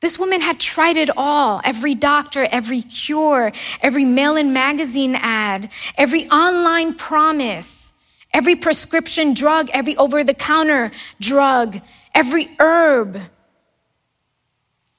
This 0.00 0.18
woman 0.18 0.40
had 0.40 0.60
tried 0.60 0.96
it 0.96 1.10
all 1.16 1.60
every 1.64 1.94
doctor, 1.94 2.46
every 2.50 2.82
cure, 2.82 3.52
every 3.82 4.04
mail 4.04 4.36
in 4.36 4.52
magazine 4.52 5.14
ad, 5.14 5.72
every 5.96 6.28
online 6.28 6.94
promise, 6.94 7.92
every 8.34 8.56
prescription 8.56 9.32
drug, 9.32 9.70
every 9.72 9.96
over 9.96 10.22
the 10.24 10.34
counter 10.34 10.92
drug, 11.20 11.80
every 12.14 12.48
herb, 12.58 13.18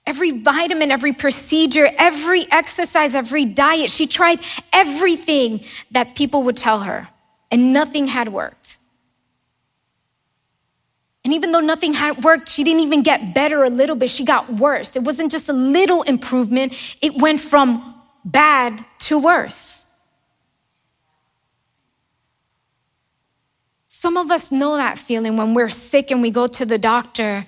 every 0.08 0.32
vitamin, 0.32 0.92
every 0.92 1.14
procedure, 1.14 1.88
every 1.98 2.46
exercise, 2.52 3.16
every 3.16 3.46
diet. 3.46 3.90
She 3.90 4.08
tried 4.08 4.40
everything 4.72 5.62
that 5.92 6.16
people 6.16 6.44
would 6.44 6.58
tell 6.58 6.82
her, 6.82 7.08
and 7.52 7.74
nothing 7.74 8.08
had 8.08 8.30
worked. 8.30 8.78
And 11.24 11.34
even 11.34 11.52
though 11.52 11.60
nothing 11.60 11.94
had 11.94 12.24
worked, 12.24 12.50
she 12.50 12.64
didn't 12.64 12.82
even 12.82 13.02
get 13.02 13.34
better 13.34 13.64
a 13.64 13.70
little 13.70 13.96
bit. 13.96 14.12
She 14.12 14.24
got 14.24 14.48
worse. 14.48 14.96
It 14.96 15.02
wasn't 15.02 15.32
just 15.32 15.50
a 15.50 15.54
little 15.54 16.04
improvement, 16.04 16.98
it 17.02 17.16
went 17.16 17.40
from 17.40 17.96
bad 18.24 18.84
to 19.00 19.20
worse. 19.20 19.92
Some 23.88 24.18
of 24.18 24.30
us 24.30 24.52
know 24.52 24.76
that 24.76 25.00
feeling 25.00 25.36
when 25.36 25.56
we're 25.56 25.70
sick 25.70 26.12
and 26.12 26.22
we 26.22 26.30
go 26.30 26.46
to 26.46 26.66
the 26.66 26.78
doctor 26.78 27.46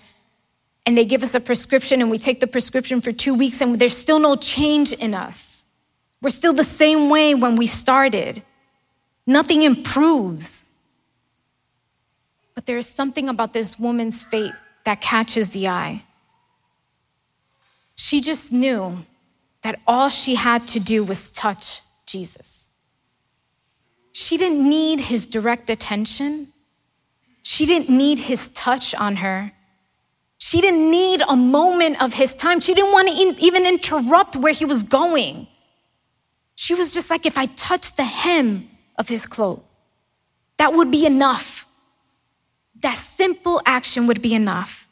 and 0.87 0.97
they 0.97 1.03
give 1.03 1.21
us 1.21 1.35
a 1.35 1.41
prescription 1.41 1.99
and 2.01 2.09
we 2.09 2.17
take 2.17 2.39
the 2.39 2.47
prescription 2.47 3.01
for 3.01 3.11
two 3.11 3.35
weeks 3.35 3.59
and 3.59 3.77
there's 3.77 3.95
still 3.95 4.19
no 4.19 4.37
change 4.37 4.93
in 4.93 5.13
us. 5.13 5.65
We're 6.21 6.29
still 6.29 6.53
the 6.53 6.63
same 6.63 7.09
way 7.09 7.35
when 7.35 7.57
we 7.57 7.67
started. 7.67 8.41
Nothing 9.25 9.63
improves. 9.63 10.79
But 12.55 12.65
there 12.65 12.77
is 12.77 12.87
something 12.87 13.27
about 13.27 13.51
this 13.51 13.77
woman's 13.77 14.21
fate 14.21 14.53
that 14.85 15.01
catches 15.01 15.49
the 15.49 15.67
eye. 15.67 16.03
She 17.97 18.21
just 18.21 18.53
knew 18.53 18.99
that 19.63 19.77
all 19.85 20.07
she 20.07 20.35
had 20.35 20.65
to 20.69 20.79
do 20.79 21.03
was 21.03 21.29
touch 21.31 21.81
Jesus. 22.05 22.69
She 24.13 24.37
didn't 24.37 24.67
need 24.67 25.01
his 25.01 25.25
direct 25.25 25.69
attention. 25.69 26.47
She 27.43 27.65
didn't 27.65 27.89
need 27.89 28.19
his 28.19 28.47
touch 28.53 28.95
on 28.95 29.17
her. 29.17 29.51
She 30.39 30.61
didn't 30.61 30.91
need 30.91 31.21
a 31.27 31.35
moment 31.35 32.01
of 32.01 32.13
his 32.13 32.35
time. 32.35 32.59
She 32.59 32.73
didn't 32.73 32.91
want 32.91 33.07
to 33.07 33.13
even 33.43 33.65
interrupt 33.65 34.35
where 34.35 34.53
he 34.53 34.65
was 34.65 34.83
going. 34.83 35.47
She 36.55 36.75
was 36.75 36.93
just 36.93 37.09
like, 37.09 37.25
if 37.25 37.37
I 37.37 37.47
touch 37.47 37.95
the 37.95 38.03
hem 38.03 38.69
of 38.97 39.07
his 39.07 39.25
cloak, 39.25 39.65
that 40.57 40.73
would 40.73 40.91
be 40.91 41.05
enough. 41.05 41.67
That 42.81 42.97
simple 42.97 43.61
action 43.65 44.05
would 44.07 44.21
be 44.21 44.35
enough. 44.35 44.87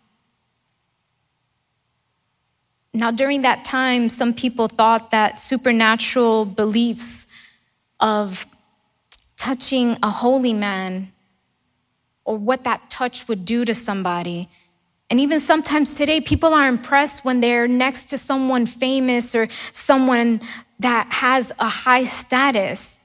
Now, 2.94 3.12
during 3.12 3.42
that 3.42 3.66
time, 3.66 4.10
some 4.10 4.34
people 4.34 4.68
thought 4.68 5.12
that 5.12 5.38
supernatural 5.38 6.46
beliefs 6.46 7.28
of 8.00 8.46
touching 9.38 9.98
a 10.02 10.10
holy 10.10 10.54
man 10.54 11.12
or 12.24 12.38
what 12.38 12.64
that 12.64 12.90
touch 12.90 13.28
would 13.28 13.46
do 13.46 13.66
to 13.66 13.74
somebody 13.74 14.50
and 15.16 15.22
even 15.22 15.40
sometimes 15.40 15.96
today, 15.96 16.20
people 16.20 16.54
are 16.54 16.68
impressed 16.68 17.24
when 17.24 17.40
they're 17.40 17.70
next 17.70 18.10
to 18.10 18.18
someone 18.18 18.66
famous 18.66 19.34
or 19.34 19.48
someone 19.72 20.42
that 20.80 21.08
has 21.10 21.54
a 21.58 21.70
high 21.70 22.04
status. 22.04 23.00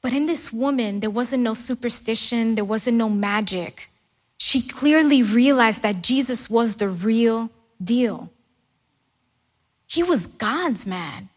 But 0.00 0.14
in 0.14 0.24
this 0.24 0.50
woman, 0.50 1.00
there 1.00 1.10
wasn't 1.10 1.42
no 1.42 1.52
superstition, 1.52 2.54
there 2.54 2.64
wasn't 2.64 2.96
no 2.96 3.10
magic. 3.10 3.90
She 4.38 4.66
clearly 4.66 5.22
realized 5.22 5.82
that 5.82 6.00
Jesus 6.00 6.48
was 6.48 6.76
the 6.76 6.88
real 6.88 7.50
deal. 7.84 8.30
He 9.86 10.02
was 10.02 10.26
God's 10.26 10.86
man. 10.86 11.28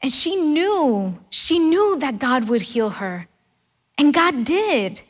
And 0.00 0.10
she 0.10 0.36
knew, 0.36 1.18
she 1.28 1.58
knew 1.58 1.98
that 1.98 2.18
God 2.18 2.48
would 2.48 2.62
heal 2.62 2.88
her. 2.88 3.28
And 3.98 4.14
God 4.14 4.46
did. 4.46 5.02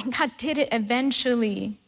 And 0.00 0.16
God 0.16 0.30
did 0.36 0.58
it 0.58 0.68
eventually 0.72 1.78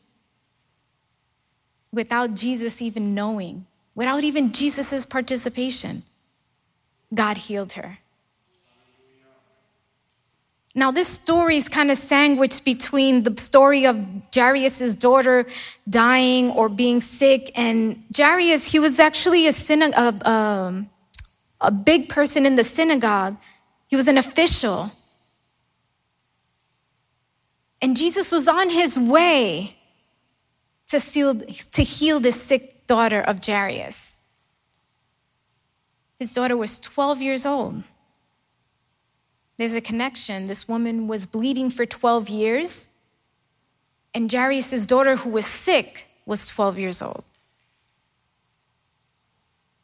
without 1.92 2.34
Jesus 2.34 2.82
even 2.82 3.14
knowing, 3.14 3.66
without 3.94 4.24
even 4.24 4.52
Jesus' 4.52 5.04
participation. 5.04 6.02
God 7.12 7.36
healed 7.36 7.72
her. 7.72 7.98
Now, 10.76 10.90
this 10.90 11.06
story 11.06 11.56
is 11.56 11.68
kind 11.68 11.92
of 11.92 11.96
sandwiched 11.96 12.64
between 12.64 13.22
the 13.22 13.40
story 13.40 13.86
of 13.86 14.04
Jairus' 14.34 14.96
daughter 14.96 15.46
dying 15.88 16.50
or 16.50 16.68
being 16.68 17.00
sick, 17.00 17.52
and 17.54 18.02
Jairus, 18.14 18.72
he 18.72 18.80
was 18.80 18.98
actually 18.98 19.46
a, 19.46 19.52
synagogue, 19.52 20.26
um, 20.26 20.90
a, 21.60 21.66
a, 21.66 21.68
a 21.68 21.70
big 21.70 22.08
person 22.08 22.44
in 22.44 22.56
the 22.56 22.64
synagogue. 22.64 23.36
He 23.86 23.94
was 23.94 24.08
an 24.08 24.18
official. 24.18 24.90
And 27.84 27.98
Jesus 27.98 28.32
was 28.32 28.48
on 28.48 28.70
his 28.70 28.98
way 28.98 29.76
to, 30.86 30.98
seal, 30.98 31.34
to 31.34 31.82
heal 31.82 32.18
this 32.18 32.40
sick 32.40 32.86
daughter 32.86 33.20
of 33.20 33.44
Jairus. 33.44 34.16
His 36.18 36.32
daughter 36.32 36.56
was 36.56 36.80
12 36.80 37.20
years 37.20 37.44
old. 37.44 37.82
There's 39.58 39.76
a 39.76 39.82
connection. 39.82 40.46
This 40.46 40.66
woman 40.66 41.08
was 41.08 41.26
bleeding 41.26 41.68
for 41.68 41.84
12 41.84 42.30
years, 42.30 42.94
and 44.14 44.32
Jairus' 44.32 44.86
daughter, 44.86 45.16
who 45.16 45.28
was 45.28 45.44
sick, 45.44 46.06
was 46.24 46.46
12 46.46 46.78
years 46.78 47.02
old. 47.02 47.26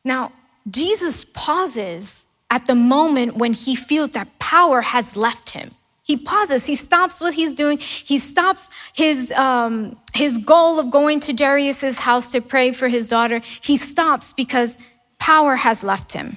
Now, 0.06 0.32
Jesus 0.70 1.22
pauses 1.22 2.28
at 2.50 2.66
the 2.66 2.74
moment 2.74 3.36
when 3.36 3.52
he 3.52 3.76
feels 3.76 4.12
that 4.12 4.38
power 4.38 4.80
has 4.80 5.18
left 5.18 5.50
him. 5.50 5.72
He 6.10 6.16
pauses, 6.16 6.66
he 6.66 6.74
stops 6.74 7.20
what 7.20 7.34
he's 7.34 7.54
doing, 7.54 7.78
he 7.78 8.18
stops 8.18 8.68
his, 8.96 9.30
um, 9.30 9.96
his 10.12 10.38
goal 10.38 10.80
of 10.80 10.90
going 10.90 11.20
to 11.20 11.32
Jairus' 11.32 12.00
house 12.00 12.32
to 12.32 12.40
pray 12.40 12.72
for 12.72 12.88
his 12.88 13.06
daughter. 13.06 13.38
He 13.38 13.76
stops 13.76 14.32
because 14.32 14.76
power 15.20 15.54
has 15.54 15.84
left 15.84 16.12
him. 16.12 16.36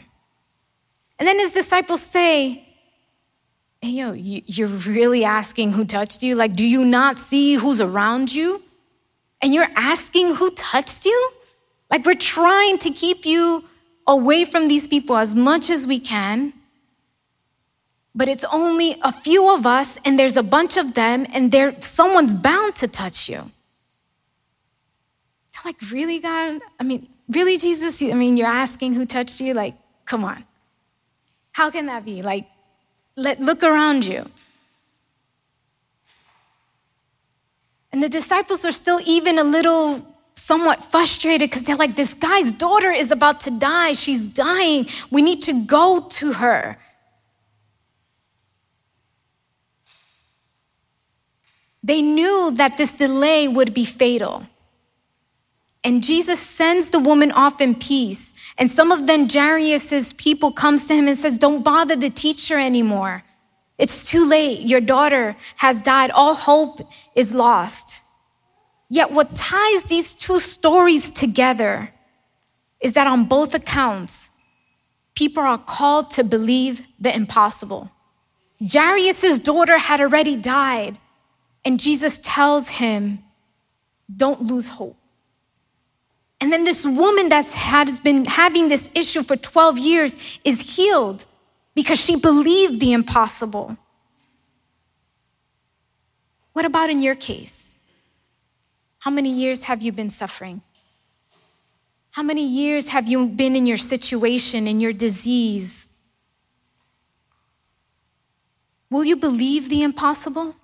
And 1.18 1.28
then 1.28 1.40
his 1.40 1.54
disciples 1.54 2.04
say, 2.04 2.64
hey, 3.82 3.90
yo, 3.90 4.12
you're 4.14 4.68
really 4.68 5.26
asking 5.26 5.72
who 5.72 5.86
touched 5.86 6.22
you? 6.22 6.36
Like, 6.36 6.54
do 6.56 6.68
you 6.68 6.86
not 6.86 7.18
see 7.18 7.56
who's 7.56 7.82
around 7.82 8.32
you? 8.32 8.62
And 9.42 9.56
you're 9.56 9.74
asking 9.76 10.36
who 10.36 10.52
touched 10.52 11.08
you? 11.08 11.32
Like, 11.90 12.06
we're 12.06 12.14
trying 12.14 12.78
to 12.78 12.92
keep 12.92 13.26
you 13.26 13.64
away 14.06 14.46
from 14.46 14.68
these 14.68 14.88
people 14.88 15.18
as 15.18 15.34
much 15.34 15.72
as 15.72 15.88
we 15.88 16.00
can 16.00 16.54
but 18.16 18.28
it's 18.28 18.46
only 18.46 18.96
a 19.02 19.12
few 19.12 19.54
of 19.54 19.66
us 19.66 19.98
and 20.06 20.20
there's 20.20 20.38
a 20.38 20.44
bunch 20.44 20.78
of 20.78 20.94
them 20.94 21.26
and 21.34 21.52
there 21.52 21.76
someone's 21.82 22.34
bound 22.34 22.76
to 22.76 22.88
touch 22.88 23.28
you. 23.28 23.40
I'm 23.40 25.66
like 25.66 25.78
really 25.92 26.20
god? 26.20 26.62
I 26.80 26.84
mean 26.84 27.08
really 27.30 27.58
jesus? 27.58 28.04
I 28.04 28.14
mean 28.14 28.38
you're 28.38 28.48
asking 28.48 28.94
who 28.94 29.06
touched 29.06 29.42
you? 29.42 29.54
Like 29.54 29.74
come 30.06 30.24
on. 30.24 30.44
How 31.54 31.72
can 31.72 31.88
that 31.88 32.06
be? 32.06 32.22
Like 32.22 32.46
let 33.16 33.40
look 33.40 33.64
around 33.64 34.06
you. 34.06 34.26
And 37.92 38.02
the 38.02 38.10
disciples 38.10 38.66
are 38.66 38.72
still 38.72 39.00
even 39.06 39.38
a 39.38 39.44
little 39.44 40.08
somewhat 40.36 40.84
frustrated 40.84 41.50
because 41.50 41.64
they're 41.64 41.76
like 41.76 41.96
this 41.96 42.14
guy's 42.14 42.52
daughter 42.52 42.92
is 42.92 43.12
about 43.12 43.40
to 43.42 43.60
die. 43.60 43.94
She's 43.94 44.34
dying. 44.34 44.88
We 45.10 45.22
need 45.22 45.42
to 45.44 45.66
go 45.66 46.06
to 46.10 46.34
her 46.34 46.78
They 51.84 52.02
knew 52.02 52.52
that 52.56 52.78
this 52.78 52.94
delay 52.94 53.48
would 53.48 53.74
be 53.74 53.86
fatal. 53.86 54.44
And 55.84 56.02
Jesus 56.02 56.40
sends 56.40 56.90
the 56.90 57.00
woman 57.00 57.32
off 57.32 57.60
in 57.60 57.76
peace. 57.76 58.34
And 58.58 58.72
some 58.72 58.92
of 58.92 59.06
then 59.06 59.28
Jairus' 59.28 60.14
people 60.14 60.52
comes 60.52 60.88
to 60.88 60.96
him 60.96 61.08
and 61.08 61.18
says, 61.18 61.38
Don't 61.38 61.64
bother 61.64 61.96
the 61.96 62.10
teacher 62.10 62.58
anymore. 62.58 63.24
It's 63.78 64.10
too 64.10 64.28
late. 64.28 64.62
Your 64.62 64.80
daughter 64.80 65.36
has 65.58 65.82
died. 65.82 66.12
All 66.12 66.36
hope 66.36 66.80
is 67.16 67.34
lost. 67.34 68.02
Yet 68.90 69.12
what 69.12 69.32
ties 69.32 69.84
these 69.86 70.14
two 70.14 70.40
stories 70.40 71.12
together 71.12 71.92
is 72.80 72.94
that 72.94 73.08
on 73.08 73.26
both 73.26 73.56
accounts, 73.56 74.32
people 75.16 75.44
are 75.44 75.58
called 75.58 76.12
to 76.12 76.24
believe 76.24 76.88
the 77.00 77.14
impossible. 77.14 77.92
Jairus' 78.62 79.40
daughter 79.40 79.78
had 79.78 80.00
already 80.00 80.38
died. 80.38 81.00
And 81.66 81.80
Jesus 81.80 82.20
tells 82.20 82.70
him, 82.70 83.20
Don't 84.16 84.42
lose 84.42 84.70
hope. 84.70 84.98
And 86.42 86.52
then 86.52 86.66
this 86.66 86.86
woman 86.86 87.30
that 87.30 87.46
has 87.54 88.00
been 88.00 88.26
having 88.26 88.68
this 88.68 88.92
issue 88.96 89.24
for 89.24 89.38
12 89.38 89.78
years 89.78 90.40
is 90.44 90.76
healed 90.76 91.26
because 91.74 92.04
she 92.04 92.20
believed 92.20 92.82
the 92.82 92.92
impossible. 92.92 93.78
What 96.52 96.66
about 96.66 96.90
in 96.90 97.02
your 97.02 97.16
case? 97.16 97.78
How 99.00 99.10
many 99.10 99.30
years 99.30 99.66
have 99.66 99.82
you 99.82 99.92
been 99.92 100.10
suffering? 100.10 100.62
How 102.12 102.24
many 102.24 102.46
years 102.46 102.90
have 102.90 103.08
you 103.08 103.26
been 103.26 103.56
in 103.56 103.66
your 103.66 103.78
situation, 103.78 104.68
in 104.68 104.80
your 104.80 104.94
disease? 104.94 105.88
Will 108.90 109.04
you 109.04 109.16
believe 109.16 109.70
the 109.70 109.82
impossible? 109.82 110.56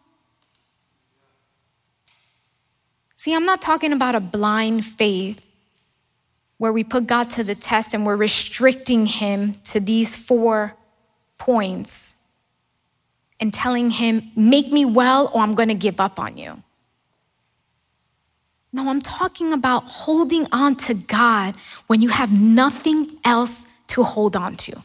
See, 3.20 3.36
I'm 3.36 3.44
not 3.44 3.62
talking 3.62 3.92
about 3.92 4.16
a 4.16 4.22
blind 4.22 4.86
faith 4.86 5.52
where 6.58 6.72
we 6.72 6.86
put 6.86 7.06
God 7.06 7.30
to 7.32 7.44
the 7.44 7.54
test 7.54 7.94
and 7.94 8.06
we're 8.06 8.16
restricting 8.16 9.06
Him 9.08 9.56
to 9.66 9.82
these 9.82 10.16
four 10.16 10.74
points 11.38 12.16
and 13.42 13.54
telling 13.54 13.90
Him, 13.90 14.32
make 14.38 14.72
me 14.72 14.86
well 14.86 15.30
or 15.34 15.42
I'm 15.42 15.54
going 15.54 15.68
to 15.68 15.76
give 15.76 16.00
up 16.00 16.18
on 16.18 16.38
you. 16.38 16.64
No, 18.72 18.88
I'm 18.88 19.02
talking 19.02 19.52
about 19.52 19.84
holding 19.84 20.48
on 20.54 20.78
to 20.88 20.94
God 20.94 21.56
when 21.88 22.02
you 22.02 22.08
have 22.08 22.32
nothing 22.32 23.18
else 23.26 23.68
to 23.88 24.04
hold 24.04 24.38
on 24.38 24.56
to. 24.56 24.80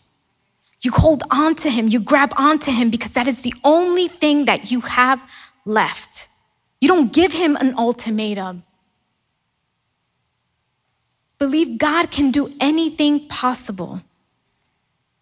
You 0.81 0.91
hold 0.91 1.23
on 1.31 1.55
to 1.55 1.71
Him, 1.71 1.87
you 1.87 2.01
grab 2.01 2.33
onto 2.37 2.73
Him 2.73 2.91
because 2.91 3.15
that 3.15 3.29
is 3.29 3.43
the 3.43 3.55
only 3.63 4.09
thing 4.09 4.47
that 4.47 4.73
you 4.73 4.81
have 4.81 5.23
left. 5.65 6.31
You 6.81 6.89
don't 6.89 7.13
give 7.13 7.33
Him 7.33 7.57
an 7.57 7.75
ultimatum. 7.79 8.63
Believe 11.39 11.79
God 11.79 12.11
can 12.11 12.31
do 12.31 12.49
anything 12.61 13.29
possible. 13.29 14.03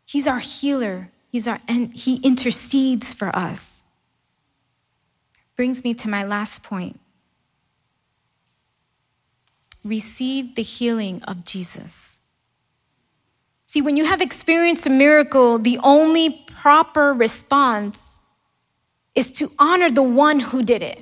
He's 0.07 0.27
our 0.27 0.41
healer. 0.41 1.09
He's 1.31 1.49
our 1.49 1.59
and 1.67 1.95
he 1.95 2.17
intercedes 2.23 3.13
for 3.15 3.35
us. 3.35 3.83
Brings 5.57 5.83
me 5.85 5.95
to 5.95 6.09
my 6.09 6.25
last 6.25 6.63
point 6.63 6.99
receive 9.85 10.55
the 10.55 10.63
healing 10.63 11.23
of 11.25 11.45
Jesus. 11.45 12.21
See, 13.67 13.83
when 13.83 13.97
you 13.97 14.05
have 14.05 14.21
experienced 14.21 14.87
a 14.87 14.91
miracle, 14.91 15.59
the 15.59 15.79
only 15.83 16.45
proper 16.55 17.13
response 17.13 18.21
is 19.15 19.33
to 19.33 19.49
honor 19.59 19.91
the 19.91 20.03
one 20.03 20.41
who 20.41 20.63
did 20.63 20.83
it. 20.83 21.01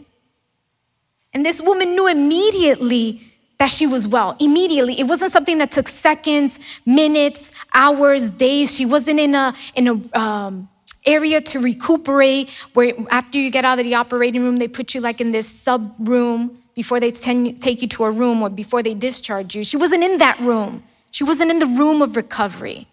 And 1.32 1.44
this 1.44 1.60
woman 1.60 1.94
knew 1.94 2.08
immediately 2.08 3.20
that 3.58 3.70
she 3.70 3.86
was 3.86 4.08
well. 4.08 4.36
Immediately. 4.40 4.98
It 4.98 5.04
wasn't 5.04 5.32
something 5.32 5.58
that 5.58 5.70
took 5.70 5.86
seconds, 5.86 6.80
minutes, 6.86 7.52
hours, 7.74 8.38
days. 8.38 8.74
She 8.74 8.86
wasn't 8.86 9.20
in 9.20 9.34
a, 9.34 9.54
in 9.74 9.88
a, 9.88 10.18
um, 10.18 10.68
area 11.06 11.40
to 11.40 11.58
recuperate 11.60 12.50
where 12.74 12.92
after 13.10 13.38
you 13.38 13.50
get 13.50 13.64
out 13.64 13.78
of 13.78 13.84
the 13.84 13.94
operating 13.94 14.42
room 14.42 14.58
they 14.58 14.68
put 14.68 14.94
you 14.94 15.00
like 15.00 15.18
in 15.20 15.32
this 15.32 15.48
sub 15.48 15.94
room 16.00 16.58
before 16.74 17.00
they 17.00 17.10
take 17.10 17.82
you 17.82 17.88
to 17.88 18.04
a 18.04 18.10
room 18.10 18.42
or 18.42 18.50
before 18.50 18.82
they 18.82 18.94
discharge 18.94 19.54
you. 19.54 19.64
She 19.64 19.76
wasn't 19.76 20.04
in 20.04 20.18
that 20.18 20.38
room. 20.40 20.82
She 21.10 21.24
wasn't 21.24 21.50
in 21.50 21.58
the 21.58 21.66
room 21.66 22.02
of 22.02 22.16
recovery. 22.16 22.86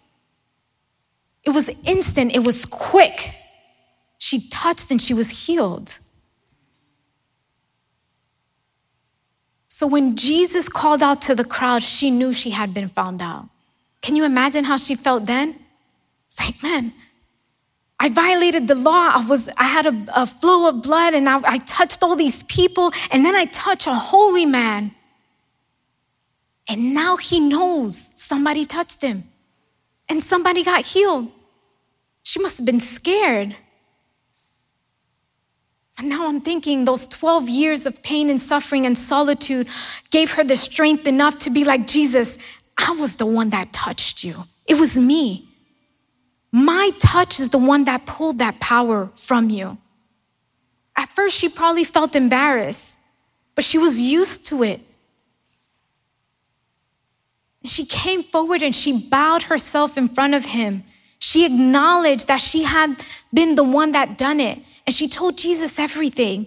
It 1.44 1.50
was 1.50 1.68
instant, 1.86 2.34
it 2.34 2.40
was 2.40 2.64
quick. 2.64 3.30
She 4.18 4.48
touched 4.48 4.90
and 4.90 5.00
she 5.00 5.14
was 5.14 5.46
healed. 5.46 5.98
So 9.78 9.86
when 9.86 10.16
Jesus 10.16 10.68
called 10.68 11.04
out 11.04 11.22
to 11.22 11.36
the 11.36 11.44
crowd, 11.44 11.84
she 11.84 12.10
knew 12.10 12.32
she 12.32 12.50
had 12.50 12.74
been 12.74 12.88
found 12.88 13.22
out. 13.22 13.48
Can 14.02 14.16
you 14.16 14.24
imagine 14.24 14.64
how 14.64 14.76
she 14.76 14.96
felt 14.96 15.24
then? 15.26 15.54
It's 16.26 16.40
like, 16.40 16.60
man, 16.64 16.92
I 18.00 18.08
violated 18.08 18.66
the 18.66 18.74
law. 18.74 19.12
I 19.14 19.24
was, 19.28 19.48
I 19.56 19.62
had 19.62 19.86
a, 19.86 19.96
a 20.16 20.26
flow 20.26 20.68
of 20.68 20.82
blood 20.82 21.14
and 21.14 21.28
I, 21.28 21.38
I 21.44 21.58
touched 21.58 22.02
all 22.02 22.16
these 22.16 22.42
people 22.42 22.90
and 23.12 23.24
then 23.24 23.36
I 23.36 23.44
touch 23.44 23.86
a 23.86 23.94
holy 23.94 24.46
man. 24.46 24.90
And 26.68 26.92
now 26.92 27.16
he 27.16 27.38
knows 27.38 27.96
somebody 27.96 28.64
touched 28.64 29.00
him 29.00 29.22
and 30.08 30.20
somebody 30.20 30.64
got 30.64 30.84
healed. 30.84 31.30
She 32.24 32.40
must 32.40 32.56
have 32.56 32.66
been 32.66 32.80
scared. 32.80 33.54
And 35.98 36.08
now 36.08 36.28
I'm 36.28 36.40
thinking 36.40 36.84
those 36.84 37.06
12 37.08 37.48
years 37.48 37.84
of 37.84 38.02
pain 38.02 38.30
and 38.30 38.40
suffering 38.40 38.86
and 38.86 38.96
solitude 38.96 39.68
gave 40.10 40.30
her 40.32 40.44
the 40.44 40.56
strength 40.56 41.06
enough 41.06 41.38
to 41.40 41.50
be 41.50 41.64
like, 41.64 41.86
Jesus, 41.88 42.38
I 42.78 42.92
was 42.92 43.16
the 43.16 43.26
one 43.26 43.50
that 43.50 43.72
touched 43.72 44.22
you. 44.22 44.34
It 44.66 44.78
was 44.78 44.96
me. 44.96 45.48
My 46.52 46.92
touch 46.98 47.40
is 47.40 47.50
the 47.50 47.58
one 47.58 47.84
that 47.84 48.06
pulled 48.06 48.38
that 48.38 48.60
power 48.60 49.10
from 49.16 49.50
you. 49.50 49.76
At 50.96 51.08
first, 51.10 51.36
she 51.36 51.48
probably 51.48 51.84
felt 51.84 52.14
embarrassed, 52.14 52.98
but 53.54 53.64
she 53.64 53.78
was 53.78 54.00
used 54.00 54.46
to 54.46 54.62
it. 54.62 54.80
And 57.62 57.70
she 57.70 57.84
came 57.84 58.22
forward 58.22 58.62
and 58.62 58.74
she 58.74 59.08
bowed 59.08 59.44
herself 59.44 59.98
in 59.98 60.08
front 60.08 60.34
of 60.34 60.44
him. 60.44 60.84
She 61.18 61.44
acknowledged 61.44 62.28
that 62.28 62.40
she 62.40 62.62
had 62.62 63.04
been 63.34 63.56
the 63.56 63.64
one 63.64 63.92
that 63.92 64.16
done 64.16 64.40
it. 64.40 64.58
And 64.88 64.94
she 64.94 65.06
told 65.06 65.36
Jesus 65.36 65.78
everything. 65.78 66.46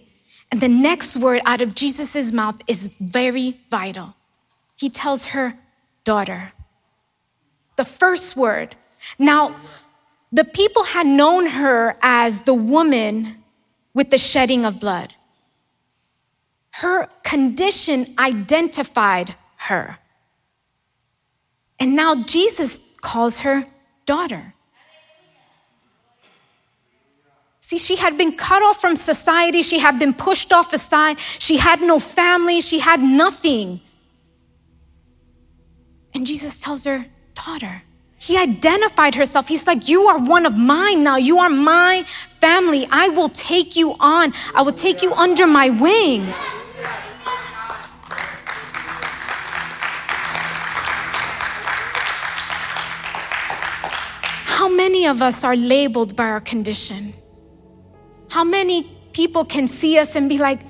And 0.51 0.59
the 0.59 0.67
next 0.67 1.15
word 1.15 1.43
out 1.45 1.61
of 1.61 1.75
Jesus' 1.75 2.33
mouth 2.33 2.59
is 2.67 2.97
very 2.97 3.59
vital. 3.69 4.15
He 4.79 4.89
tells 4.89 5.27
her, 5.27 5.53
daughter. 6.03 6.51
The 7.75 7.85
first 7.85 8.35
word. 8.35 8.75
Now, 9.19 9.55
the 10.31 10.43
people 10.43 10.85
had 10.85 11.05
known 11.05 11.45
her 11.45 11.95
as 12.01 12.45
the 12.45 12.55
woman 12.55 13.43
with 13.93 14.09
the 14.09 14.17
shedding 14.17 14.65
of 14.65 14.79
blood. 14.79 15.13
Her 16.71 17.09
condition 17.23 18.07
identified 18.17 19.35
her. 19.57 19.99
And 21.79 21.95
now 21.95 22.23
Jesus 22.23 22.79
calls 23.01 23.41
her 23.41 23.65
daughter. 24.07 24.55
See, 27.71 27.77
she 27.77 27.95
had 27.95 28.17
been 28.17 28.33
cut 28.33 28.61
off 28.61 28.81
from 28.81 28.97
society. 28.97 29.61
She 29.61 29.79
had 29.79 29.97
been 29.97 30.13
pushed 30.13 30.51
off 30.51 30.73
aside. 30.73 31.17
She 31.17 31.55
had 31.55 31.79
no 31.79 31.99
family. 31.99 32.59
She 32.59 32.79
had 32.79 32.99
nothing. 32.99 33.79
And 36.13 36.27
Jesus 36.27 36.61
tells 36.61 36.83
her, 36.83 37.05
daughter. 37.33 37.83
He 38.19 38.37
identified 38.37 39.15
herself. 39.15 39.47
He's 39.47 39.65
like, 39.67 39.87
You 39.87 40.01
are 40.09 40.19
one 40.19 40.45
of 40.45 40.57
mine 40.57 41.01
now. 41.01 41.15
You 41.15 41.37
are 41.37 41.49
my 41.49 42.03
family. 42.03 42.89
I 42.91 43.07
will 43.07 43.29
take 43.29 43.77
you 43.77 43.95
on, 44.01 44.33
I 44.53 44.63
will 44.63 44.73
take 44.73 45.01
you 45.01 45.13
under 45.13 45.47
my 45.47 45.69
wing. 45.69 46.23
How 54.59 54.67
many 54.67 55.07
of 55.07 55.21
us 55.21 55.45
are 55.45 55.55
labeled 55.55 56.17
by 56.17 56.25
our 56.25 56.41
condition? 56.41 57.13
How 58.31 58.45
many 58.45 58.83
people 59.11 59.43
can 59.43 59.67
see 59.67 59.99
us 59.99 60.15
and 60.15 60.29
be 60.29 60.37
like, 60.37 60.61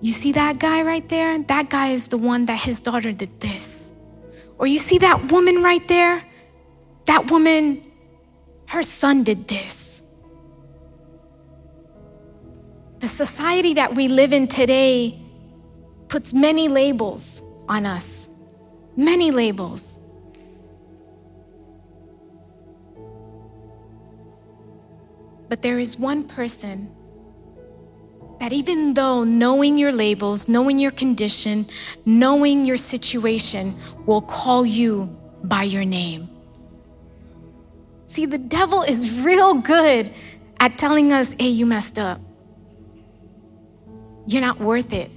You 0.00 0.12
see 0.12 0.30
that 0.32 0.60
guy 0.60 0.82
right 0.82 1.06
there? 1.08 1.36
That 1.42 1.68
guy 1.68 1.88
is 1.88 2.06
the 2.06 2.16
one 2.16 2.46
that 2.46 2.60
his 2.60 2.80
daughter 2.80 3.10
did 3.10 3.40
this. 3.40 3.92
Or 4.56 4.68
you 4.68 4.78
see 4.78 4.98
that 4.98 5.32
woman 5.32 5.64
right 5.64 5.86
there? 5.88 6.22
That 7.06 7.28
woman, 7.28 7.82
her 8.68 8.84
son 8.84 9.24
did 9.24 9.48
this. 9.48 10.02
The 13.00 13.08
society 13.08 13.74
that 13.74 13.96
we 13.96 14.06
live 14.06 14.32
in 14.32 14.46
today 14.46 15.18
puts 16.06 16.32
many 16.32 16.68
labels 16.68 17.42
on 17.68 17.84
us, 17.84 18.30
many 18.96 19.32
labels. 19.32 19.98
But 25.54 25.62
there 25.62 25.78
is 25.78 25.96
one 25.96 26.24
person 26.24 26.90
that 28.40 28.52
even 28.52 28.92
though 28.92 29.22
knowing 29.22 29.78
your 29.78 29.92
labels, 29.92 30.48
knowing 30.48 30.80
your 30.80 30.90
condition, 30.90 31.66
knowing 32.04 32.64
your 32.64 32.76
situation 32.76 33.72
will 34.04 34.22
call 34.22 34.66
you 34.66 35.16
by 35.44 35.62
your 35.62 35.84
name. 35.84 36.28
See, 38.06 38.26
the 38.26 38.36
devil 38.36 38.82
is 38.82 39.20
real 39.20 39.54
good 39.60 40.10
at 40.58 40.76
telling 40.76 41.12
us, 41.12 41.36
hey, 41.38 41.50
you 41.50 41.66
messed 41.66 42.00
up. 42.00 42.20
You're 44.26 44.42
not 44.42 44.58
worth 44.58 44.92
it. 44.92 45.12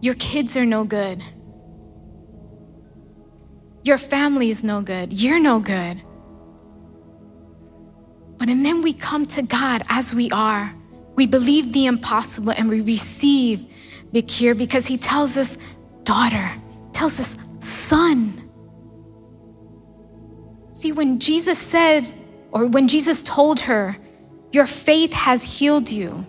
Your 0.00 0.14
kids 0.14 0.56
are 0.56 0.64
no 0.64 0.84
good. 0.84 1.22
Your 3.84 3.98
family 3.98 4.48
is 4.48 4.64
no 4.64 4.80
good. 4.80 5.12
You're 5.12 5.38
no 5.38 5.60
good. 5.60 6.00
But 8.38 8.48
and 8.48 8.64
then 8.64 8.82
we 8.82 8.92
come 8.92 9.26
to 9.26 9.42
God 9.42 9.82
as 9.88 10.14
we 10.14 10.30
are. 10.30 10.74
We 11.14 11.26
believe 11.26 11.72
the 11.72 11.86
impossible 11.86 12.52
and 12.52 12.68
we 12.68 12.80
receive 12.80 13.66
the 14.12 14.22
cure 14.22 14.54
because 14.54 14.86
He 14.86 14.98
tells 14.98 15.36
us, 15.38 15.56
daughter, 16.04 16.50
tells 16.92 17.18
us, 17.18 17.36
son. 17.58 18.50
See, 20.72 20.92
when 20.92 21.18
Jesus 21.18 21.58
said, 21.58 22.10
or 22.52 22.66
when 22.66 22.88
Jesus 22.88 23.22
told 23.22 23.60
her, 23.60 23.96
Your 24.52 24.66
faith 24.66 25.12
has 25.12 25.58
healed 25.58 25.90
you, 25.90 26.26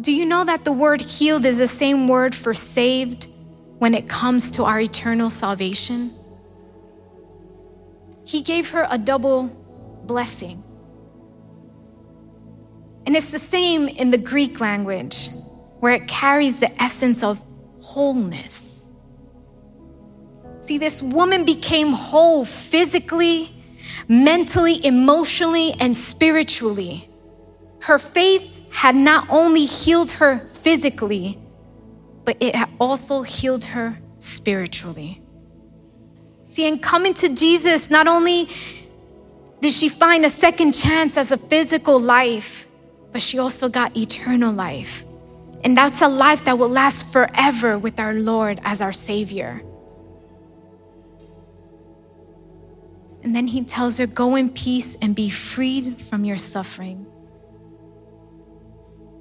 do 0.00 0.12
you 0.12 0.24
know 0.24 0.44
that 0.44 0.64
the 0.64 0.72
word 0.72 1.02
healed 1.02 1.44
is 1.44 1.58
the 1.58 1.66
same 1.66 2.08
word 2.08 2.34
for 2.34 2.54
saved 2.54 3.26
when 3.78 3.94
it 3.94 4.08
comes 4.08 4.50
to 4.52 4.64
our 4.64 4.80
eternal 4.80 5.28
salvation? 5.28 6.10
He 8.24 8.42
gave 8.42 8.70
her 8.70 8.86
a 8.90 8.96
double 8.96 9.54
blessing. 10.10 10.60
And 13.06 13.14
it's 13.14 13.30
the 13.30 13.38
same 13.38 13.86
in 13.86 14.10
the 14.10 14.18
Greek 14.18 14.60
language, 14.60 15.28
where 15.78 15.94
it 15.94 16.08
carries 16.08 16.58
the 16.58 16.70
essence 16.82 17.22
of 17.22 17.40
wholeness. 17.80 18.90
See, 20.58 20.78
this 20.78 21.00
woman 21.00 21.44
became 21.44 21.92
whole 21.92 22.44
physically, 22.44 23.50
mentally, 24.08 24.84
emotionally, 24.84 25.74
and 25.78 25.96
spiritually. 25.96 27.08
Her 27.82 28.00
faith 28.00 28.42
had 28.72 28.96
not 28.96 29.30
only 29.30 29.64
healed 29.64 30.10
her 30.22 30.38
physically, 30.38 31.38
but 32.24 32.36
it 32.40 32.56
had 32.56 32.68
also 32.80 33.22
healed 33.22 33.64
her 33.64 33.96
spiritually. 34.18 35.22
See, 36.48 36.66
in 36.66 36.80
coming 36.80 37.14
to 37.14 37.28
Jesus, 37.28 37.90
not 37.90 38.08
only 38.08 38.48
did 39.60 39.72
she 39.72 39.88
find 39.88 40.24
a 40.24 40.28
second 40.28 40.72
chance 40.72 41.16
as 41.16 41.32
a 41.32 41.36
physical 41.36 42.00
life, 42.00 42.66
but 43.12 43.20
she 43.20 43.38
also 43.38 43.68
got 43.68 43.96
eternal 43.96 44.52
life. 44.52 45.04
And 45.62 45.76
that's 45.76 46.00
a 46.00 46.08
life 46.08 46.44
that 46.44 46.58
will 46.58 46.70
last 46.70 47.12
forever 47.12 47.78
with 47.78 48.00
our 48.00 48.14
Lord 48.14 48.60
as 48.64 48.80
our 48.80 48.92
Savior. 48.92 49.62
And 53.22 53.36
then 53.36 53.46
he 53.46 53.64
tells 53.64 53.98
her, 53.98 54.06
Go 54.06 54.36
in 54.36 54.48
peace 54.48 54.96
and 55.02 55.14
be 55.14 55.28
freed 55.28 56.00
from 56.00 56.24
your 56.24 56.38
suffering. 56.38 57.06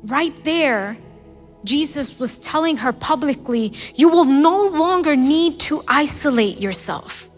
Right 0.03 0.33
there, 0.45 0.97
Jesus 1.65 2.17
was 2.19 2.39
telling 2.39 2.77
her 2.77 2.93
publicly, 2.93 3.73
You 3.95 4.07
will 4.07 4.23
no 4.25 4.67
longer 4.67 5.17
need 5.17 5.59
to 5.61 5.81
isolate 5.87 6.61
yourself. 6.61 7.28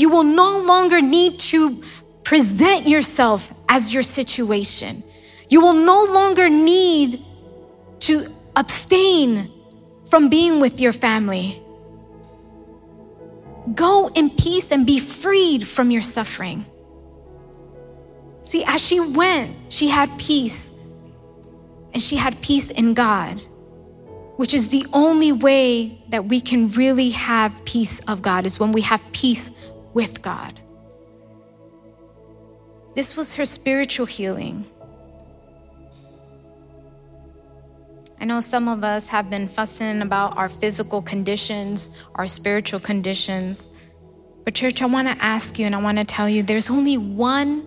You 0.00 0.08
will 0.08 0.24
no 0.24 0.62
longer 0.62 1.02
need 1.02 1.38
to 1.52 1.82
present 2.24 2.88
yourself 2.88 3.52
as 3.68 3.92
your 3.92 4.02
situation. 4.02 5.02
You 5.50 5.60
will 5.60 5.74
no 5.74 6.04
longer 6.04 6.48
need 6.48 7.20
to 8.06 8.24
abstain 8.56 9.50
from 10.08 10.30
being 10.30 10.58
with 10.58 10.80
your 10.80 10.94
family. 10.94 11.60
Go 13.74 14.08
in 14.14 14.30
peace 14.30 14.72
and 14.72 14.86
be 14.86 14.98
freed 14.98 15.68
from 15.68 15.90
your 15.90 16.00
suffering. 16.00 16.64
See, 18.40 18.64
as 18.64 18.80
she 18.82 19.00
went, 19.00 19.54
she 19.68 19.88
had 19.88 20.08
peace 20.18 20.72
and 21.92 22.02
she 22.02 22.16
had 22.16 22.40
peace 22.40 22.70
in 22.70 22.94
God, 22.94 23.38
which 24.38 24.54
is 24.54 24.70
the 24.70 24.86
only 24.94 25.30
way 25.30 26.02
that 26.08 26.24
we 26.24 26.40
can 26.40 26.70
really 26.70 27.10
have 27.10 27.62
peace 27.66 28.00
of 28.08 28.22
God, 28.22 28.46
is 28.46 28.58
when 28.58 28.72
we 28.72 28.80
have 28.80 29.02
peace 29.12 29.59
with 29.94 30.22
God. 30.22 30.60
This 32.94 33.16
was 33.16 33.34
her 33.36 33.44
spiritual 33.44 34.06
healing. 34.06 34.64
I 38.20 38.24
know 38.26 38.40
some 38.40 38.68
of 38.68 38.84
us 38.84 39.08
have 39.08 39.30
been 39.30 39.48
fussing 39.48 40.02
about 40.02 40.36
our 40.36 40.48
physical 40.48 41.00
conditions, 41.00 42.04
our 42.16 42.26
spiritual 42.26 42.80
conditions. 42.80 43.76
But, 44.44 44.54
church, 44.54 44.82
I 44.82 44.86
want 44.86 45.08
to 45.08 45.24
ask 45.24 45.58
you 45.58 45.66
and 45.66 45.74
I 45.74 45.80
want 45.80 45.98
to 45.98 46.04
tell 46.04 46.28
you 46.28 46.42
there's 46.42 46.68
only 46.68 46.98
one 46.98 47.66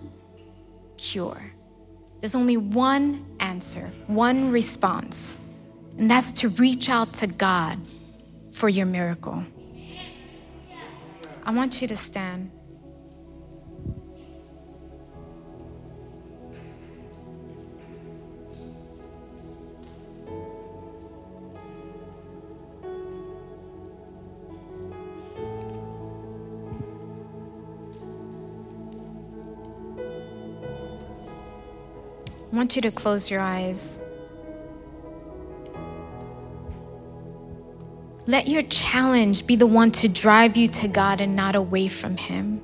cure. 0.96 1.42
There's 2.20 2.34
only 2.34 2.56
one 2.56 3.26
answer, 3.40 3.90
one 4.06 4.50
response, 4.50 5.38
and 5.98 6.08
that's 6.08 6.30
to 6.40 6.48
reach 6.50 6.88
out 6.88 7.12
to 7.14 7.26
God 7.26 7.78
for 8.52 8.68
your 8.68 8.86
miracle. 8.86 9.44
I 11.46 11.50
want 11.50 11.82
you 11.82 11.88
to 11.88 11.96
stand. 11.96 12.50
I 32.50 32.56
want 32.56 32.76
you 32.76 32.82
to 32.82 32.90
close 32.90 33.30
your 33.30 33.40
eyes. 33.40 34.03
Let 38.26 38.48
your 38.48 38.62
challenge 38.62 39.46
be 39.46 39.56
the 39.56 39.66
one 39.66 39.90
to 39.92 40.08
drive 40.08 40.56
you 40.56 40.68
to 40.68 40.88
God 40.88 41.20
and 41.20 41.36
not 41.36 41.54
away 41.54 41.88
from 41.88 42.16
Him. 42.16 42.62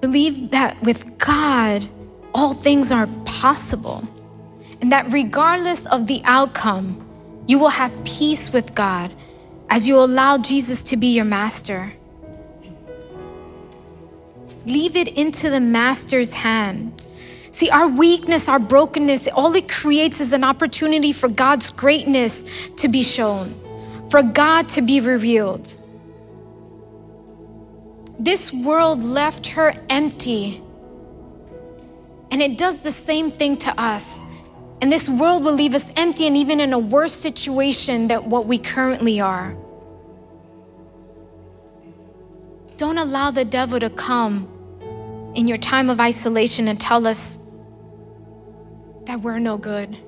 Believe 0.00 0.50
that 0.50 0.80
with 0.82 1.18
God, 1.18 1.86
all 2.34 2.54
things 2.54 2.92
are 2.92 3.08
possible, 3.24 4.04
and 4.80 4.92
that 4.92 5.12
regardless 5.12 5.86
of 5.86 6.06
the 6.06 6.22
outcome, 6.24 7.06
you 7.46 7.58
will 7.58 7.68
have 7.68 7.92
peace 8.04 8.52
with 8.52 8.74
God 8.74 9.12
as 9.68 9.86
you 9.86 9.98
allow 9.98 10.38
Jesus 10.38 10.82
to 10.84 10.96
be 10.96 11.08
your 11.08 11.24
master. 11.24 11.92
Leave 14.66 14.94
it 14.94 15.08
into 15.08 15.50
the 15.50 15.60
master's 15.60 16.34
hand 16.34 17.00
See, 17.52 17.68
our 17.68 17.88
weakness, 17.88 18.48
our 18.48 18.60
brokenness, 18.60 19.28
all 19.28 19.54
it 19.56 19.68
creates 19.68 20.20
is 20.20 20.32
an 20.32 20.44
opportunity 20.44 21.12
for 21.12 21.28
God's 21.28 21.70
greatness 21.70 22.68
to 22.70 22.88
be 22.88 23.02
shown, 23.02 23.54
for 24.10 24.22
God 24.22 24.68
to 24.70 24.82
be 24.82 25.00
revealed. 25.00 25.74
This 28.18 28.52
world 28.52 29.02
left 29.02 29.46
her 29.48 29.72
empty, 29.88 30.60
and 32.30 32.42
it 32.42 32.58
does 32.58 32.82
the 32.82 32.90
same 32.90 33.30
thing 33.30 33.56
to 33.58 33.80
us. 33.80 34.22
And 34.82 34.90
this 34.90 35.08
world 35.08 35.44
will 35.44 35.52
leave 35.52 35.74
us 35.74 35.92
empty 35.96 36.26
and 36.26 36.36
even 36.36 36.58
in 36.58 36.72
a 36.72 36.78
worse 36.78 37.12
situation 37.12 38.08
than 38.08 38.30
what 38.30 38.46
we 38.46 38.58
currently 38.58 39.20
are. 39.20 39.54
Don't 42.78 42.96
allow 42.96 43.30
the 43.30 43.44
devil 43.44 43.78
to 43.78 43.90
come 43.90 44.48
in 45.34 45.46
your 45.46 45.58
time 45.58 45.90
of 45.90 46.00
isolation 46.00 46.66
and 46.68 46.80
tell 46.80 47.06
us 47.06 47.38
that 49.04 49.20
we're 49.20 49.38
no 49.38 49.58
good. 49.58 49.98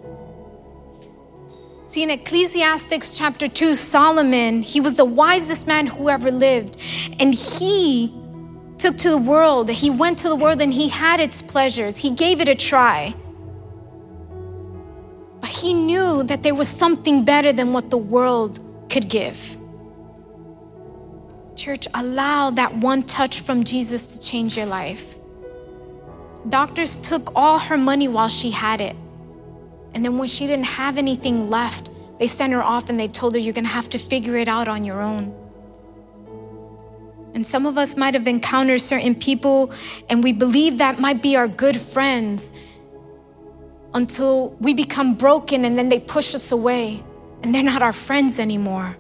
See, 1.92 2.02
in 2.02 2.08
Ecclesiastics 2.08 3.18
chapter 3.18 3.46
2, 3.46 3.74
Solomon, 3.74 4.62
he 4.62 4.80
was 4.80 4.96
the 4.96 5.04
wisest 5.04 5.66
man 5.66 5.86
who 5.86 6.08
ever 6.08 6.30
lived. 6.30 6.80
And 7.20 7.34
he 7.34 8.10
took 8.78 8.96
to 8.96 9.10
the 9.10 9.18
world, 9.18 9.68
he 9.68 9.90
went 9.90 10.16
to 10.20 10.30
the 10.30 10.36
world 10.36 10.62
and 10.62 10.72
he 10.72 10.88
had 10.88 11.20
its 11.20 11.42
pleasures. 11.42 11.98
He 11.98 12.14
gave 12.14 12.40
it 12.40 12.48
a 12.48 12.54
try. 12.54 13.14
But 15.42 15.50
he 15.50 15.74
knew 15.74 16.22
that 16.22 16.42
there 16.42 16.54
was 16.54 16.66
something 16.66 17.26
better 17.26 17.52
than 17.52 17.74
what 17.74 17.90
the 17.90 17.98
world 17.98 18.58
could 18.88 19.10
give. 19.10 19.58
Church, 21.56 21.86
allow 21.92 22.48
that 22.52 22.74
one 22.74 23.02
touch 23.02 23.40
from 23.40 23.64
Jesus 23.64 24.06
to 24.06 24.26
change 24.26 24.56
your 24.56 24.64
life. 24.64 25.18
Doctors 26.48 26.96
took 26.96 27.36
all 27.36 27.58
her 27.58 27.76
money 27.76 28.08
while 28.08 28.30
she 28.30 28.50
had 28.50 28.80
it. 28.80 28.96
And 29.94 30.04
then 30.04 30.18
when 30.18 30.28
she 30.28 30.46
didn't 30.46 30.66
have 30.66 30.98
anything 30.98 31.50
left, 31.50 31.90
they 32.18 32.26
sent 32.26 32.52
her 32.52 32.62
off 32.62 32.88
and 32.88 32.98
they 32.98 33.08
told 33.08 33.34
her, 33.34 33.40
You're 33.40 33.54
gonna 33.54 33.68
have 33.68 33.88
to 33.90 33.98
figure 33.98 34.36
it 34.36 34.48
out 34.48 34.68
on 34.68 34.84
your 34.84 35.02
own. 35.02 35.34
And 37.34 37.46
some 37.46 37.66
of 37.66 37.78
us 37.78 37.96
might 37.96 38.14
have 38.14 38.26
encountered 38.26 38.80
certain 38.80 39.14
people, 39.14 39.72
and 40.10 40.22
we 40.22 40.32
believe 40.32 40.78
that 40.78 41.00
might 41.00 41.22
be 41.22 41.36
our 41.36 41.48
good 41.48 41.76
friends 41.76 42.58
until 43.94 44.50
we 44.60 44.74
become 44.74 45.14
broken 45.14 45.64
and 45.64 45.76
then 45.76 45.88
they 45.88 46.00
push 46.00 46.34
us 46.34 46.52
away 46.52 47.02
and 47.42 47.54
they're 47.54 47.62
not 47.62 47.82
our 47.82 47.92
friends 47.92 48.38
anymore. 48.38 48.96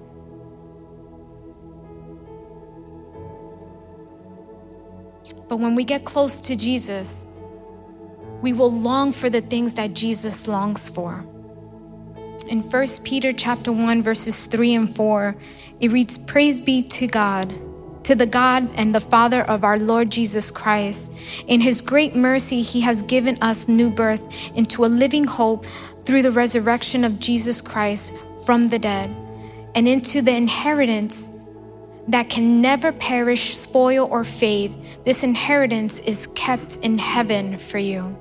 But 5.48 5.56
when 5.58 5.74
we 5.74 5.84
get 5.84 6.04
close 6.04 6.40
to 6.40 6.56
Jesus, 6.56 7.31
we 8.42 8.52
will 8.52 8.70
long 8.70 9.12
for 9.12 9.30
the 9.30 9.40
things 9.40 9.74
that 9.74 9.94
Jesus 9.94 10.46
longs 10.46 10.88
for. 10.88 11.24
In 12.48 12.60
1 12.60 12.86
Peter 13.04 13.32
chapter 13.32 13.72
1 13.72 14.02
verses 14.02 14.46
3 14.46 14.74
and 14.74 14.94
4, 14.94 15.36
it 15.80 15.90
reads, 15.90 16.18
"Praise 16.18 16.60
be 16.60 16.82
to 16.82 17.06
God 17.06 17.52
to 18.04 18.14
the 18.14 18.26
God 18.26 18.68
and 18.76 18.94
the 18.94 19.00
Father 19.00 19.42
of 19.42 19.64
our 19.64 19.78
Lord 19.78 20.10
Jesus 20.10 20.50
Christ. 20.50 21.12
In 21.46 21.60
his 21.60 21.80
great 21.80 22.14
mercy, 22.14 22.62
he 22.62 22.80
has 22.80 23.02
given 23.02 23.38
us 23.40 23.68
new 23.68 23.90
birth 23.90 24.24
into 24.56 24.84
a 24.84 24.86
living 24.86 25.24
hope 25.24 25.66
through 26.04 26.22
the 26.22 26.32
resurrection 26.32 27.04
of 27.04 27.20
Jesus 27.20 27.60
Christ 27.60 28.12
from 28.44 28.66
the 28.66 28.78
dead 28.78 29.14
and 29.74 29.86
into 29.86 30.20
the 30.20 30.34
inheritance 30.34 31.30
that 32.08 32.28
can 32.28 32.60
never 32.60 32.90
perish, 32.90 33.56
spoil, 33.56 34.08
or 34.10 34.24
fade. 34.24 34.74
This 35.04 35.22
inheritance 35.22 36.00
is 36.00 36.26
kept 36.34 36.78
in 36.82 36.98
heaven 36.98 37.56
for 37.56 37.78
you. 37.78 38.16